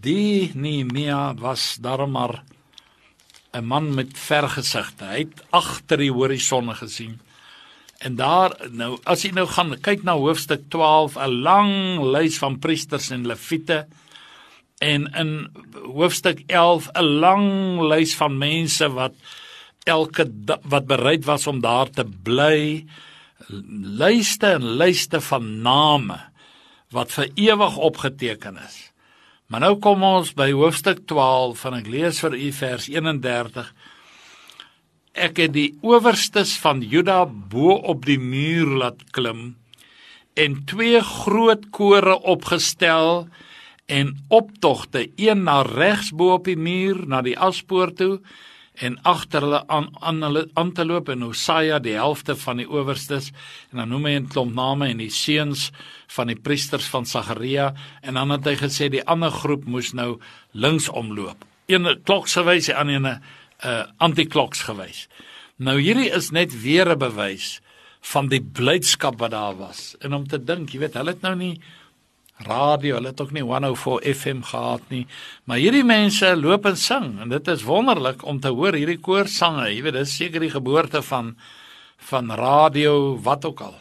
Die 0.00 0.52
Nehemia 0.54 1.34
was 1.34 1.78
daarom 1.82 2.10
maar 2.10 2.44
'n 3.52 3.64
man 3.64 3.94
met 3.94 4.18
vergesigte. 4.18 5.04
Hy 5.04 5.18
het 5.18 5.42
agter 5.50 5.96
die 5.96 6.12
horison 6.12 6.74
gesien. 6.74 7.20
En 7.98 8.14
daar 8.14 8.54
nou 8.70 8.96
as 9.10 9.24
jy 9.26 9.32
nou 9.34 9.46
gaan 9.50 9.74
kyk 9.82 10.04
na 10.06 10.14
hoofstuk 10.14 10.68
12, 10.70 11.16
'n 11.18 11.42
lang 11.42 11.72
lys 12.14 12.38
van 12.38 12.58
priesters 12.58 13.10
en 13.10 13.26
leviete 13.26 13.86
en 14.78 15.06
in 15.14 15.50
hoofstuk 15.94 16.42
11 16.46 16.88
'n 16.94 17.04
lang 17.04 17.48
lys 17.80 18.14
van 18.14 18.38
mense 18.38 18.88
wat 18.92 19.14
elke 19.84 20.30
wat 20.62 20.86
bereid 20.86 21.24
was 21.24 21.46
om 21.46 21.60
daar 21.60 21.90
te 21.90 22.04
bly 22.04 22.86
lyste 23.98 24.46
en 24.46 24.76
lyste 24.76 25.20
van 25.20 25.62
name 25.62 26.20
wat 26.90 27.12
vir 27.12 27.30
ewig 27.34 27.76
opgeteken 27.76 28.56
is. 28.56 28.92
Maar 29.48 29.60
nou 29.60 29.78
kom 29.80 30.02
ons 30.02 30.34
by 30.36 30.50
hoofstuk 30.52 31.06
12 31.06 31.60
van 31.64 31.74
ek 31.74 31.86
lees 31.88 32.20
vir 32.20 32.34
u 32.36 32.52
vers 32.52 32.88
31. 32.88 33.72
Ek 35.18 35.40
het 35.42 35.50
die 35.50 35.72
owerstes 35.82 36.52
van 36.62 36.78
Juda 36.78 37.24
bo 37.26 37.74
op 37.90 38.04
die 38.06 38.20
muur 38.22 38.68
laat 38.84 39.00
klim 39.10 39.56
en 40.38 40.52
twee 40.70 41.00
groot 41.02 41.64
kore 41.74 42.14
opgestel 42.22 43.24
en 43.90 44.12
optogte 44.30 45.08
een 45.18 45.42
na 45.48 45.64
regs 45.66 46.12
bo 46.14 46.36
op 46.36 46.46
die 46.46 46.58
muur 46.58 47.00
na 47.10 47.18
die 47.26 47.34
aspoort 47.34 47.96
toe 47.98 48.20
en 48.78 49.00
agter 49.02 49.42
hulle 49.42 49.64
aan 49.66 49.88
aan 49.98 50.22
hulle 50.22 50.44
aan 50.54 50.70
te 50.76 50.86
loop 50.86 51.10
en 51.10 51.26
Hosea 51.26 51.80
die 51.82 51.96
helfte 51.98 52.38
van 52.38 52.62
die 52.62 52.68
owerstes 52.70 53.32
en 53.72 53.82
dan 53.82 53.90
noem 53.90 54.06
hy 54.06 54.14
'n 54.20 54.30
klomp 54.30 54.54
name 54.54 54.86
en 54.86 55.02
die 55.02 55.10
seuns 55.10 55.72
van 56.14 56.30
die 56.30 56.38
priesters 56.38 56.86
van 56.86 57.06
Sagaria 57.06 57.74
en 58.02 58.14
dan 58.14 58.30
het 58.30 58.46
hy 58.46 58.54
gesê 58.54 58.88
die 58.88 59.06
ander 59.06 59.34
groep 59.34 59.66
moes 59.66 59.92
nou 59.92 60.20
links 60.52 60.88
omloop. 60.88 61.44
Een 61.66 62.00
kloks 62.04 62.32
gewys, 62.38 62.66
die 62.66 62.76
ander 62.76 62.94
ene 62.94 63.20
uh 63.64 63.84
antikloks 63.98 64.62
gewys. 64.68 65.08
Nou 65.56 65.78
hierdie 65.80 66.10
is 66.14 66.30
net 66.30 66.54
weer 66.62 66.88
'n 66.94 66.98
bewys 66.98 67.60
van 68.00 68.28
die 68.28 68.40
blydskap 68.40 69.18
wat 69.18 69.30
daar 69.30 69.56
was. 69.56 69.96
En 70.00 70.14
om 70.14 70.26
te 70.28 70.38
dink, 70.38 70.70
jy 70.70 70.78
weet, 70.78 70.94
hulle 70.94 71.10
het 71.10 71.22
nou 71.22 71.34
nie 71.34 71.60
radio, 72.46 72.94
hulle 72.94 73.10
het 73.10 73.20
ook 73.20 73.32
nie 73.34 73.42
104 73.42 74.14
FM 74.14 74.42
gehad 74.46 74.82
nie. 74.88 75.06
Maar 75.44 75.58
hierdie 75.58 75.84
mense 75.84 76.36
loop 76.36 76.66
en 76.66 76.76
sing 76.76 77.20
en 77.20 77.28
dit 77.28 77.48
is 77.48 77.66
wonderlik 77.66 78.22
om 78.24 78.40
te 78.40 78.48
hoor 78.48 78.78
hierdie 78.78 79.00
koorsange. 79.02 79.66
Jy 79.72 79.82
weet, 79.82 79.98
dis 79.98 80.16
seker 80.16 80.40
die 80.40 80.54
geboorte 80.54 81.02
van 81.02 81.36
van 81.98 82.30
radio, 82.30 83.18
wat 83.18 83.44
ook 83.44 83.60
al. 83.60 83.74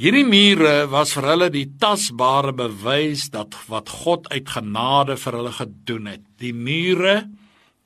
Hierdie 0.00 0.24
mure 0.24 0.86
was 0.88 1.12
vir 1.12 1.26
hulle 1.28 1.48
die 1.52 1.66
tasbare 1.78 2.54
bewys 2.56 3.26
dat 3.34 3.52
wat 3.68 3.90
God 3.92 4.30
uit 4.32 4.48
genade 4.48 5.18
vir 5.20 5.36
hulle 5.36 5.52
gedoen 5.52 6.06
het. 6.06 6.22
Die 6.40 6.54
mure, 6.54 7.28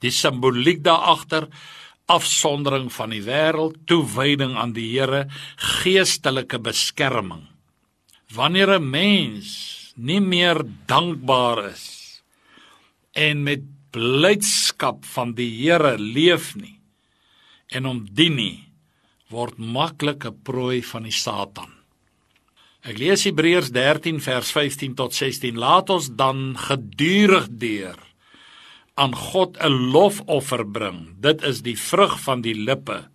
die 0.03 0.13
simboliek 0.15 0.83
daar 0.85 1.07
agter, 1.15 1.49
afsondering 2.11 2.91
van 2.93 3.15
die 3.15 3.23
wêreld, 3.25 3.79
toewyding 3.87 4.57
aan 4.59 4.75
die 4.77 4.89
Here, 4.91 5.29
geestelike 5.81 6.59
beskerming. 6.59 7.47
Wanneer 8.35 8.79
'n 8.79 8.91
mens 8.91 9.93
nie 9.97 10.21
meer 10.21 10.63
dankbaar 10.87 11.71
is 11.71 12.23
en 13.13 13.43
met 13.43 13.61
blydskap 13.93 15.05
van 15.05 15.35
die 15.35 15.51
Here 15.51 15.99
leef 15.99 16.55
nie 16.57 16.81
en 17.69 17.85
hom 17.85 18.07
dien 18.13 18.37
nie, 18.37 18.65
word 19.31 19.59
maklik 19.59 20.25
'n 20.25 20.43
prooi 20.43 20.83
van 20.83 21.03
die 21.03 21.13
Satan. 21.13 21.73
Ek 22.83 22.99
lees 22.99 23.25
Hebreërs 23.25 23.71
13 23.71 24.21
vers 24.21 24.51
15 24.51 24.95
tot 24.95 25.15
16. 25.15 25.57
Laat 25.57 25.91
ons 25.91 26.11
dan 26.11 26.57
gedurig 26.59 27.47
deur 27.49 28.12
aan 28.95 29.15
God 29.15 29.57
'n 29.59 29.91
lofoffer 29.93 30.65
bring. 30.65 31.21
Dit 31.21 31.43
is 31.43 31.63
die 31.63 31.79
vrug 31.79 32.21
van 32.21 32.41
die 32.41 32.55
lippe 32.55 33.09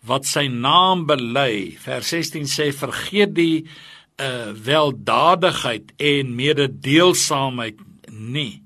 wat 0.00 0.26
sy 0.26 0.46
naam 0.46 1.06
bely. 1.06 1.76
Vers 1.78 2.08
16 2.08 2.46
sê 2.46 2.72
vergeet 2.72 3.34
die 3.34 3.66
uh 4.18 4.50
weldadigheid 4.52 5.92
en 5.96 6.34
mededeelsaamheid 6.34 7.78
nie 8.10 8.62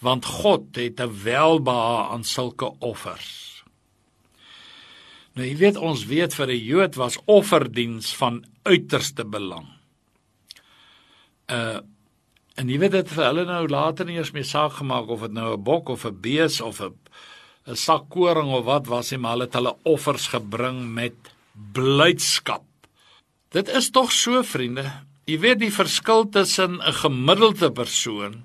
want 0.00 0.24
God 0.24 0.76
het 0.76 1.00
'n 1.00 1.22
welbehae 1.22 2.08
aan 2.08 2.24
sulke 2.24 2.70
offers. 2.78 3.64
Nou 5.32 5.46
jy 5.46 5.56
weet 5.56 5.76
ons 5.76 6.04
weet 6.04 6.34
vir 6.34 6.46
'n 6.46 6.64
Jood 6.64 6.94
was 6.94 7.18
offerdiens 7.24 8.16
van 8.16 8.44
uiterste 8.62 9.24
belang. 9.24 9.66
Uh 11.46 11.78
en 12.58 12.70
jy 12.70 12.78
weet 12.82 12.96
dit 12.96 13.10
vir 13.14 13.24
hulle 13.28 13.44
nou 13.46 13.64
later 13.70 14.08
nie 14.08 14.18
eens 14.18 14.34
meer 14.34 14.46
saak 14.46 14.80
gemaak 14.80 15.10
of 15.14 15.20
dit 15.26 15.32
nou 15.32 15.54
'n 15.54 15.62
bok 15.62 15.88
of 15.94 16.04
'n 16.04 16.20
bees 16.20 16.60
of 16.60 16.80
'n 16.80 16.94
'n 17.68 17.76
sak 17.76 18.08
koring 18.08 18.48
of 18.48 18.64
wat 18.64 18.86
was 18.88 19.10
nie, 19.10 19.20
maar 19.20 19.36
hulle 19.36 19.44
het 19.44 19.58
hulle 19.58 19.76
offers 19.84 20.28
gebring 20.32 20.78
met 20.94 21.16
blydskap. 21.76 22.64
Dit 23.52 23.68
is 23.68 23.90
tog 23.90 24.12
so 24.12 24.42
vriende. 24.42 24.84
Jy 25.28 25.38
weet 25.38 25.60
die 25.60 25.72
verskil 25.72 26.28
tussen 26.32 26.80
'n 26.80 26.92
gemiddelde 26.92 27.70
persoon 27.72 28.44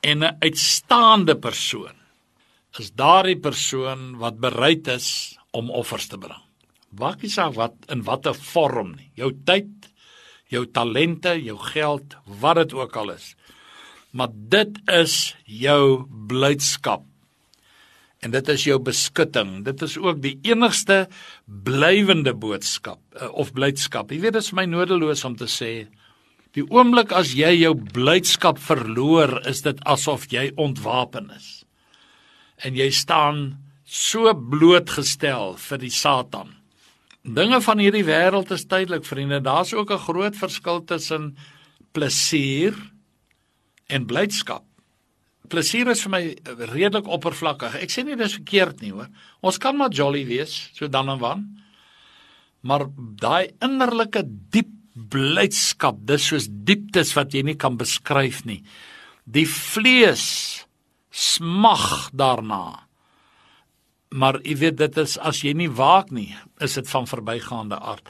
en 0.00 0.24
'n 0.24 0.36
uitstaande 0.40 1.36
persoon. 1.36 1.96
Is 2.78 2.92
daardie 2.92 3.40
persoon 3.40 4.16
wat 4.18 4.40
bereid 4.40 4.88
is 4.88 5.38
om 5.50 5.70
offers 5.70 6.06
te 6.06 6.18
bring. 6.18 6.42
Maakie 6.90 7.28
saak 7.28 7.54
wat 7.54 7.74
in 7.88 8.02
watter 8.02 8.34
vorm 8.34 8.94
nie. 8.96 9.10
Jou 9.14 9.32
tyd, 9.44 9.68
jou 10.52 10.66
talente, 10.68 11.34
jou 11.40 11.56
geld, 11.72 12.16
wat 12.40 12.60
dit 12.62 12.74
ook 12.76 12.96
al 13.00 13.14
is. 13.16 13.32
Maar 14.12 14.28
dit 14.32 14.78
is 14.92 15.16
jou 15.48 16.04
blydskap. 16.28 17.06
En 18.22 18.30
dit 18.30 18.48
is 18.52 18.64
jou 18.68 18.78
beskutting. 18.78 19.64
Dit 19.66 19.82
is 19.82 19.96
ook 19.98 20.20
die 20.22 20.36
enigste 20.46 21.06
blywende 21.46 22.34
boodskap 22.38 23.00
uh, 23.16 23.32
of 23.34 23.50
blydskap. 23.56 24.12
Jy 24.12 24.20
weet 24.22 24.36
dit 24.38 24.44
is 24.44 24.54
my 24.54 24.66
nodeloos 24.70 25.24
om 25.26 25.34
te 25.38 25.50
sê 25.50 25.72
die 26.52 26.64
oomblik 26.68 27.14
as 27.16 27.32
jy 27.32 27.48
jou 27.62 27.72
blydskap 27.74 28.58
verloor, 28.60 29.38
is 29.48 29.64
dit 29.64 29.78
asof 29.88 30.28
jy 30.30 30.50
ontwapen 30.60 31.30
is. 31.32 31.62
En 32.60 32.76
jy 32.76 32.90
staan 32.92 33.56
so 33.88 34.30
blootgestel 34.36 35.56
vir 35.58 35.80
die 35.80 35.92
Satan. 35.92 36.52
Dinge 37.22 37.60
van 37.62 37.78
hierdie 37.78 38.02
wêreld 38.02 38.50
is 38.50 38.66
tydelik, 38.66 39.04
vriende. 39.06 39.40
Daar's 39.40 39.72
ook 39.72 39.92
'n 39.92 40.04
groot 40.08 40.36
verskil 40.36 40.84
tussen 40.84 41.36
plesier 41.92 42.74
en 43.86 44.06
blydskap. 44.06 44.64
Plesier 45.48 45.88
is 45.88 46.02
vir 46.02 46.10
my 46.10 46.36
redelik 46.72 47.06
oppervlakkig. 47.06 47.74
Ek 47.74 47.90
sê 47.90 48.04
nie 48.04 48.16
dis 48.16 48.34
verkeerd 48.34 48.80
nie, 48.80 48.90
hoor. 48.90 49.08
Ons 49.40 49.58
kan 49.58 49.76
maar 49.76 49.90
jolly 49.90 50.26
wees, 50.26 50.70
so 50.72 50.88
dan 50.88 51.08
en 51.08 51.18
wan. 51.18 51.58
Maar 52.62 52.86
daai 52.96 53.50
innerlike 53.60 54.22
diep 54.50 54.70
blydskap, 54.94 55.96
dis 56.06 56.26
soos 56.26 56.48
dieptes 56.50 57.14
wat 57.14 57.32
jy 57.32 57.42
nie 57.42 57.56
kan 57.56 57.76
beskryf 57.76 58.44
nie. 58.44 58.62
Die 59.24 59.46
vlees 59.46 60.66
smag 61.10 62.10
daarna 62.12 62.88
maar 64.12 64.38
jy 64.44 64.56
weet 64.60 64.78
dit 64.80 64.98
is 65.02 65.16
as 65.18 65.42
jy 65.44 65.54
nie 65.56 65.70
waak 65.72 66.12
nie, 66.12 66.30
is 66.60 66.76
dit 66.78 66.88
van 66.92 67.08
verbygaande 67.08 67.78
aard. 67.80 68.04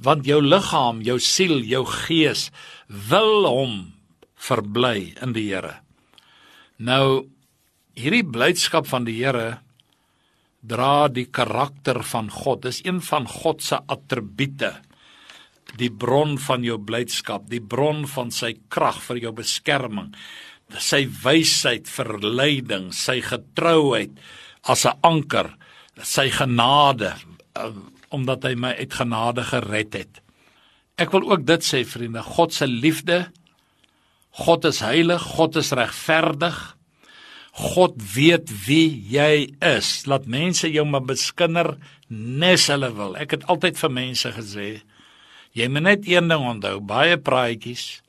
Want 0.00 0.28
jou 0.28 0.40
liggaam, 0.40 1.02
jou 1.04 1.18
siel, 1.20 1.60
jou 1.66 1.82
gees 1.84 2.48
wil 3.10 3.44
hom 3.48 3.74
verbly 4.40 5.12
in 5.20 5.34
die 5.36 5.50
Here. 5.50 5.80
Nou 6.78 7.28
hierdie 7.98 8.24
blydskap 8.24 8.88
van 8.88 9.04
die 9.08 9.18
Here 9.18 9.60
dra 10.60 11.08
die 11.08 11.26
karakter 11.26 12.02
van 12.04 12.30
God. 12.32 12.64
Dis 12.64 12.80
een 12.84 13.00
van 13.04 13.26
God 13.28 13.64
se 13.64 13.80
attribute. 13.88 14.74
Die 15.78 15.90
bron 15.90 16.36
van 16.42 16.64
jou 16.66 16.80
blydskap, 16.82 17.46
die 17.50 17.62
bron 17.62 18.06
van 18.10 18.32
sy 18.34 18.56
krag 18.72 18.98
vir 19.04 19.20
jou 19.22 19.30
beskerming, 19.38 20.08
sy 20.82 21.04
wysheid 21.22 21.86
vir 21.90 22.16
leiding, 22.24 22.88
sy 22.94 23.20
getrouheid 23.22 24.18
as 24.62 24.84
'n 24.86 24.98
anker 25.02 25.56
sy 26.02 26.30
genade 26.30 27.14
uh, 27.56 27.72
omdat 28.10 28.44
hy 28.44 28.54
my 28.54 28.72
uit 28.74 28.92
genade 28.92 29.44
gered 29.44 29.94
het. 29.94 30.20
Ek 30.98 31.12
wil 31.14 31.30
ook 31.30 31.46
dit 31.46 31.62
sê 31.62 31.84
vriende, 31.86 32.22
God 32.22 32.52
se 32.52 32.66
liefde, 32.66 33.30
God 34.30 34.64
is 34.64 34.80
heilig, 34.80 35.22
God 35.22 35.56
is 35.56 35.72
regverdig. 35.72 36.76
God 37.50 37.96
weet 38.14 38.50
wie 38.66 38.94
jy 39.10 39.50
is. 39.58 40.06
Laat 40.06 40.26
mense 40.30 40.70
jou 40.70 40.84
maar 40.86 41.02
beskinder 41.02 41.74
nes 42.08 42.66
hulle 42.70 42.92
wil. 42.94 43.16
Ek 43.18 43.34
het 43.34 43.46
altyd 43.50 43.78
vir 43.78 43.90
mense 43.90 44.30
gesê, 44.36 44.68
jy 45.52 45.66
moet 45.68 45.82
net 45.82 46.06
een 46.06 46.30
ding 46.30 46.46
onthou, 46.46 46.78
baie 46.80 47.18
praatjies 47.18 48.00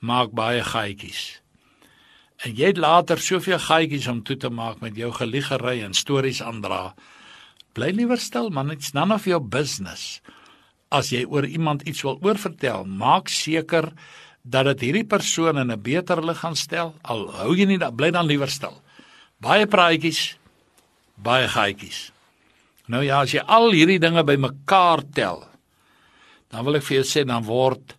maak 0.00 0.32
baie 0.36 0.62
gaatjies. 0.62 1.40
En 2.46 2.54
jy 2.54 2.70
het 2.70 2.78
later 2.78 3.18
soveel 3.18 3.58
gaatjies 3.58 4.06
om 4.10 4.20
toe 4.22 4.36
te 4.38 4.50
maak 4.50 4.82
met 4.84 4.94
jou 4.96 5.10
geliegery 5.14 5.80
en 5.82 5.94
stories 5.96 6.38
aandra. 6.44 6.94
Bly 7.74 7.90
liewer 7.96 8.20
stil 8.22 8.52
man, 8.54 8.70
it's 8.70 8.94
none 8.94 9.14
of 9.14 9.26
your 9.26 9.42
business. 9.42 10.20
As 10.94 11.10
jy 11.10 11.24
oor 11.26 11.46
iemand 11.46 11.82
iets 11.82 12.04
wil 12.06 12.20
oorvertel, 12.22 12.86
maak 12.86 13.28
seker 13.28 13.90
dat 14.46 14.70
dit 14.70 14.86
hierdie 14.86 15.04
persoon 15.04 15.58
in 15.58 15.72
'n 15.72 15.82
beter 15.82 16.22
lig 16.24 16.38
gaan 16.38 16.56
stel. 16.56 16.94
Al 17.02 17.26
hou 17.42 17.56
jy 17.56 17.66
nie, 17.66 17.78
bly 17.78 18.10
dan 18.10 18.26
liewer 18.26 18.48
stil. 18.48 18.80
Baie 19.40 19.66
praatjies, 19.66 20.36
baie 21.16 21.48
gaatjies. 21.48 22.12
Nou 22.86 23.02
ja, 23.02 23.20
as 23.20 23.32
jy 23.32 23.42
al 23.46 23.70
hierdie 23.70 23.98
dinge 23.98 24.24
bymekaar 24.24 25.02
tel, 25.12 25.44
dan 26.50 26.64
wil 26.64 26.76
ek 26.76 26.82
vir 26.82 27.02
jou 27.02 27.04
sê 27.04 27.26
dan 27.26 27.44
word 27.44 27.96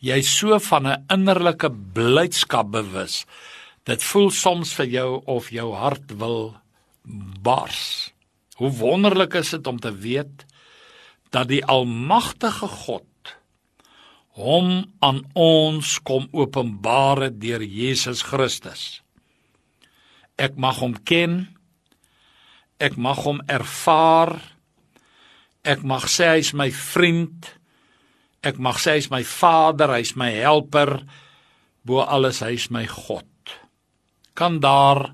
jy 0.00 0.22
so 0.22 0.58
van 0.58 0.86
'n 0.86 1.04
innerlike 1.10 1.70
blydskap 1.94 2.70
bewus 2.70 3.24
Dit 3.88 4.04
voel 4.04 4.28
soms 4.34 4.74
vir 4.76 4.88
jou 4.92 5.10
of 5.32 5.48
jou 5.48 5.70
hart 5.72 6.10
wil 6.20 6.50
bars. 7.40 8.12
Hoe 8.60 8.68
wonderlik 8.76 9.38
is 9.40 9.54
dit 9.54 9.66
om 9.70 9.78
te 9.80 9.92
weet 9.94 10.44
dat 11.32 11.48
die 11.48 11.62
almagtige 11.64 12.68
God 12.68 13.32
hom 14.38 14.84
aan 15.02 15.22
ons 15.32 15.96
kom 16.04 16.28
openbare 16.36 17.30
deur 17.32 17.64
Jesus 17.64 18.22
Christus. 18.28 19.00
Ek 20.36 20.60
mag 20.60 20.82
hom 20.84 20.94
ken. 21.08 21.40
Ek 22.78 23.00
mag 23.00 23.24
hom 23.24 23.40
ervaar. 23.48 24.36
Ek 25.64 25.80
mag 25.82 26.06
sê 26.12 26.34
hy's 26.36 26.52
my 26.52 26.68
vriend. 26.70 27.48
Ek 28.44 28.60
mag 28.60 28.78
sê 28.78 28.98
hy's 28.98 29.08
my 29.10 29.24
vader, 29.24 29.96
hy's 29.96 30.14
my 30.14 30.30
helper. 30.36 31.00
Bo 31.88 32.04
alles 32.04 32.44
hy's 32.44 32.68
my 32.70 32.84
God 32.84 33.26
kan 34.38 34.60
daar 34.62 35.08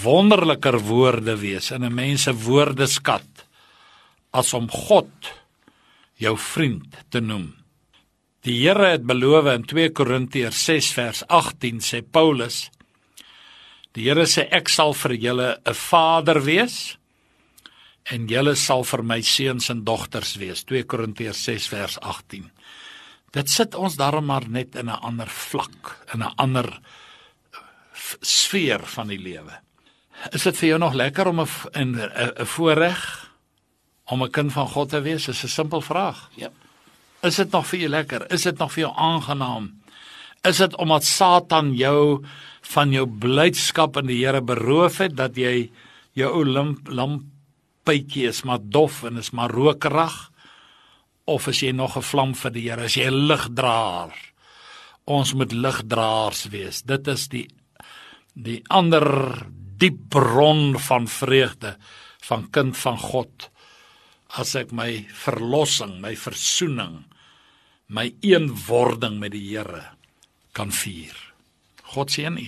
wonderliker 0.00 0.78
woorde 0.88 1.36
wees 1.40 1.70
in 1.70 1.84
'n 1.84 1.94
mens 1.94 2.22
se 2.22 2.32
woordeskat 2.32 3.46
as 4.32 4.54
om 4.54 4.70
God 4.70 5.12
jou 6.14 6.36
vriend 6.38 6.96
te 7.10 7.20
noem. 7.20 7.54
Die 8.40 8.56
Here 8.62 8.86
het 8.86 9.04
beloof 9.04 9.46
in 9.54 9.64
2 9.64 9.90
Korintiërs 9.92 10.64
6 10.64 10.92
vers 10.92 11.26
18 11.28 11.80
sê 11.80 12.02
Paulus 12.02 12.70
Die 13.92 14.04
Here 14.08 14.26
sê 14.26 14.46
ek 14.50 14.68
sal 14.68 14.94
vir 14.94 15.12
julle 15.12 15.60
'n 15.66 15.74
vader 15.74 16.40
wees 16.44 16.96
en 18.04 18.28
julle 18.28 18.54
sal 18.54 18.84
vir 18.84 19.02
my 19.02 19.20
seuns 19.20 19.70
en 19.70 19.84
dogters 19.84 20.36
wees 20.36 20.64
2 20.64 20.84
Korintiërs 20.84 21.44
6 21.44 21.68
vers 21.68 21.98
18 22.00 22.50
Dit 23.30 23.50
sit 23.50 23.74
ons 23.74 23.96
daarom 23.96 24.26
maar 24.26 24.48
net 24.48 24.74
in 24.74 24.90
'n 24.90 25.02
ander 25.06 25.28
vlak, 25.28 26.06
in 26.14 26.20
'n 26.22 26.32
ander 26.36 26.80
sfeer 28.20 28.80
van 28.84 29.08
die 29.08 29.18
lewe. 29.18 29.60
Is 30.32 30.44
dit 30.44 30.56
vir 30.56 30.68
jou 30.68 30.78
nog 30.78 30.94
lekker 30.94 31.26
om 31.26 31.40
'n 31.40 31.48
'n 31.74 32.46
voorreg 32.46 33.30
om 34.04 34.22
'n 34.22 34.30
kind 34.30 34.52
van 34.52 34.68
God 34.68 34.88
te 34.88 35.00
wees? 35.00 35.24
Dis 35.24 35.44
'n 35.44 35.48
simpel 35.48 35.80
vraag. 35.80 36.30
Ja. 36.34 36.50
Is 37.22 37.36
dit 37.36 37.50
nog 37.50 37.66
vir 37.66 37.78
jou 37.78 37.90
lekker? 37.90 38.32
Is 38.32 38.42
dit 38.42 38.58
nog 38.58 38.72
vir 38.72 38.82
jou 38.82 38.94
aangenaam? 38.96 39.82
Is 40.42 40.56
dit 40.56 40.76
omdat 40.76 41.04
Satan 41.04 41.74
jou 41.74 42.24
van 42.60 42.92
jou 42.92 43.06
blydskap 43.06 43.96
in 43.96 44.06
die 44.06 44.24
Here 44.24 44.40
beroof 44.40 44.98
het 44.98 45.16
dat 45.16 45.36
jy 45.36 45.70
jou 46.16 46.30
ou 46.32 46.44
lamp 46.44 46.88
lampuitjie 46.88 48.26
is 48.28 48.42
maar 48.42 48.58
dof 48.62 49.02
en 49.04 49.16
is 49.16 49.30
maar 49.30 49.50
rokerig? 49.50 50.30
Of 51.24 51.46
is 51.46 51.60
jy 51.60 51.70
nog 51.72 51.96
'n 51.96 52.02
vlam 52.02 52.34
vir 52.34 52.50
die 52.50 52.70
Here? 52.70 52.84
Is 52.84 52.94
jy 52.94 53.06
'n 53.06 53.26
ligdraer? 53.26 54.12
Ons 55.04 55.34
moet 55.34 55.52
ligdraers 55.52 56.44
wees. 56.48 56.82
Dit 56.82 57.06
is 57.06 57.28
die 57.28 57.48
die 58.40 58.60
ander 58.72 59.06
diep 59.80 59.98
bron 60.12 60.78
van 60.80 61.08
vreugde 61.08 61.76
van 62.24 62.46
kind 62.52 62.76
van 62.76 62.98
God 63.00 63.48
as 64.38 64.54
ek 64.54 64.70
my 64.76 65.06
verlossing, 65.24 65.96
my 66.02 66.14
versoening, 66.14 67.00
my 67.90 68.12
eenwording 68.22 69.18
met 69.18 69.34
die 69.34 69.42
Here 69.48 69.82
kan 70.54 70.70
vier. 70.70 71.16
God 71.90 72.12
seën 72.14 72.36
u. 72.38 72.46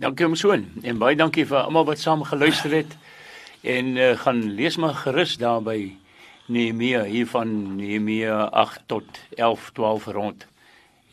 Dankie 0.00 0.26
om 0.26 0.34
soon 0.38 0.64
en 0.82 0.98
baie 0.98 1.18
dankie 1.18 1.44
vir 1.46 1.66
almal 1.66 1.86
wat 1.90 2.00
saam 2.00 2.24
geluister 2.26 2.72
het 2.74 2.96
en 3.62 3.94
uh, 3.96 4.14
gaan 4.24 4.40
lees 4.56 4.78
maar 4.80 4.96
gerus 5.04 5.36
daar 5.38 5.62
by 5.62 5.92
Nehemia 6.46 7.04
hier 7.08 7.28
van 7.30 7.76
Nehemia 7.76 8.48
8 8.50 8.82
tot 8.90 9.20
11 9.36 9.70
12 9.76 10.08
rond 10.16 10.46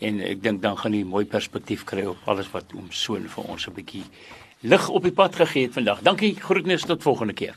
en 0.01 0.21
ek 0.25 0.43
dink 0.43 0.61
dan 0.61 0.77
gaan 0.77 0.93
jy 0.97 1.03
mooi 1.07 1.25
perspektief 1.25 1.85
kry 1.85 2.05
op 2.09 2.29
alles 2.31 2.49
wat 2.53 2.73
oom 2.73 2.89
Soon 2.91 3.27
vir 3.29 3.43
ons 3.43 3.67
'n 3.67 3.73
bietjie 3.73 4.03
lig 4.61 4.89
op 4.89 5.03
die 5.03 5.11
pad 5.11 5.35
gegee 5.35 5.65
het 5.65 5.73
vandag. 5.73 6.01
Dankie, 6.01 6.35
groetnis 6.35 6.85
tot 6.85 7.03
volgende 7.03 7.33
keer. 7.33 7.55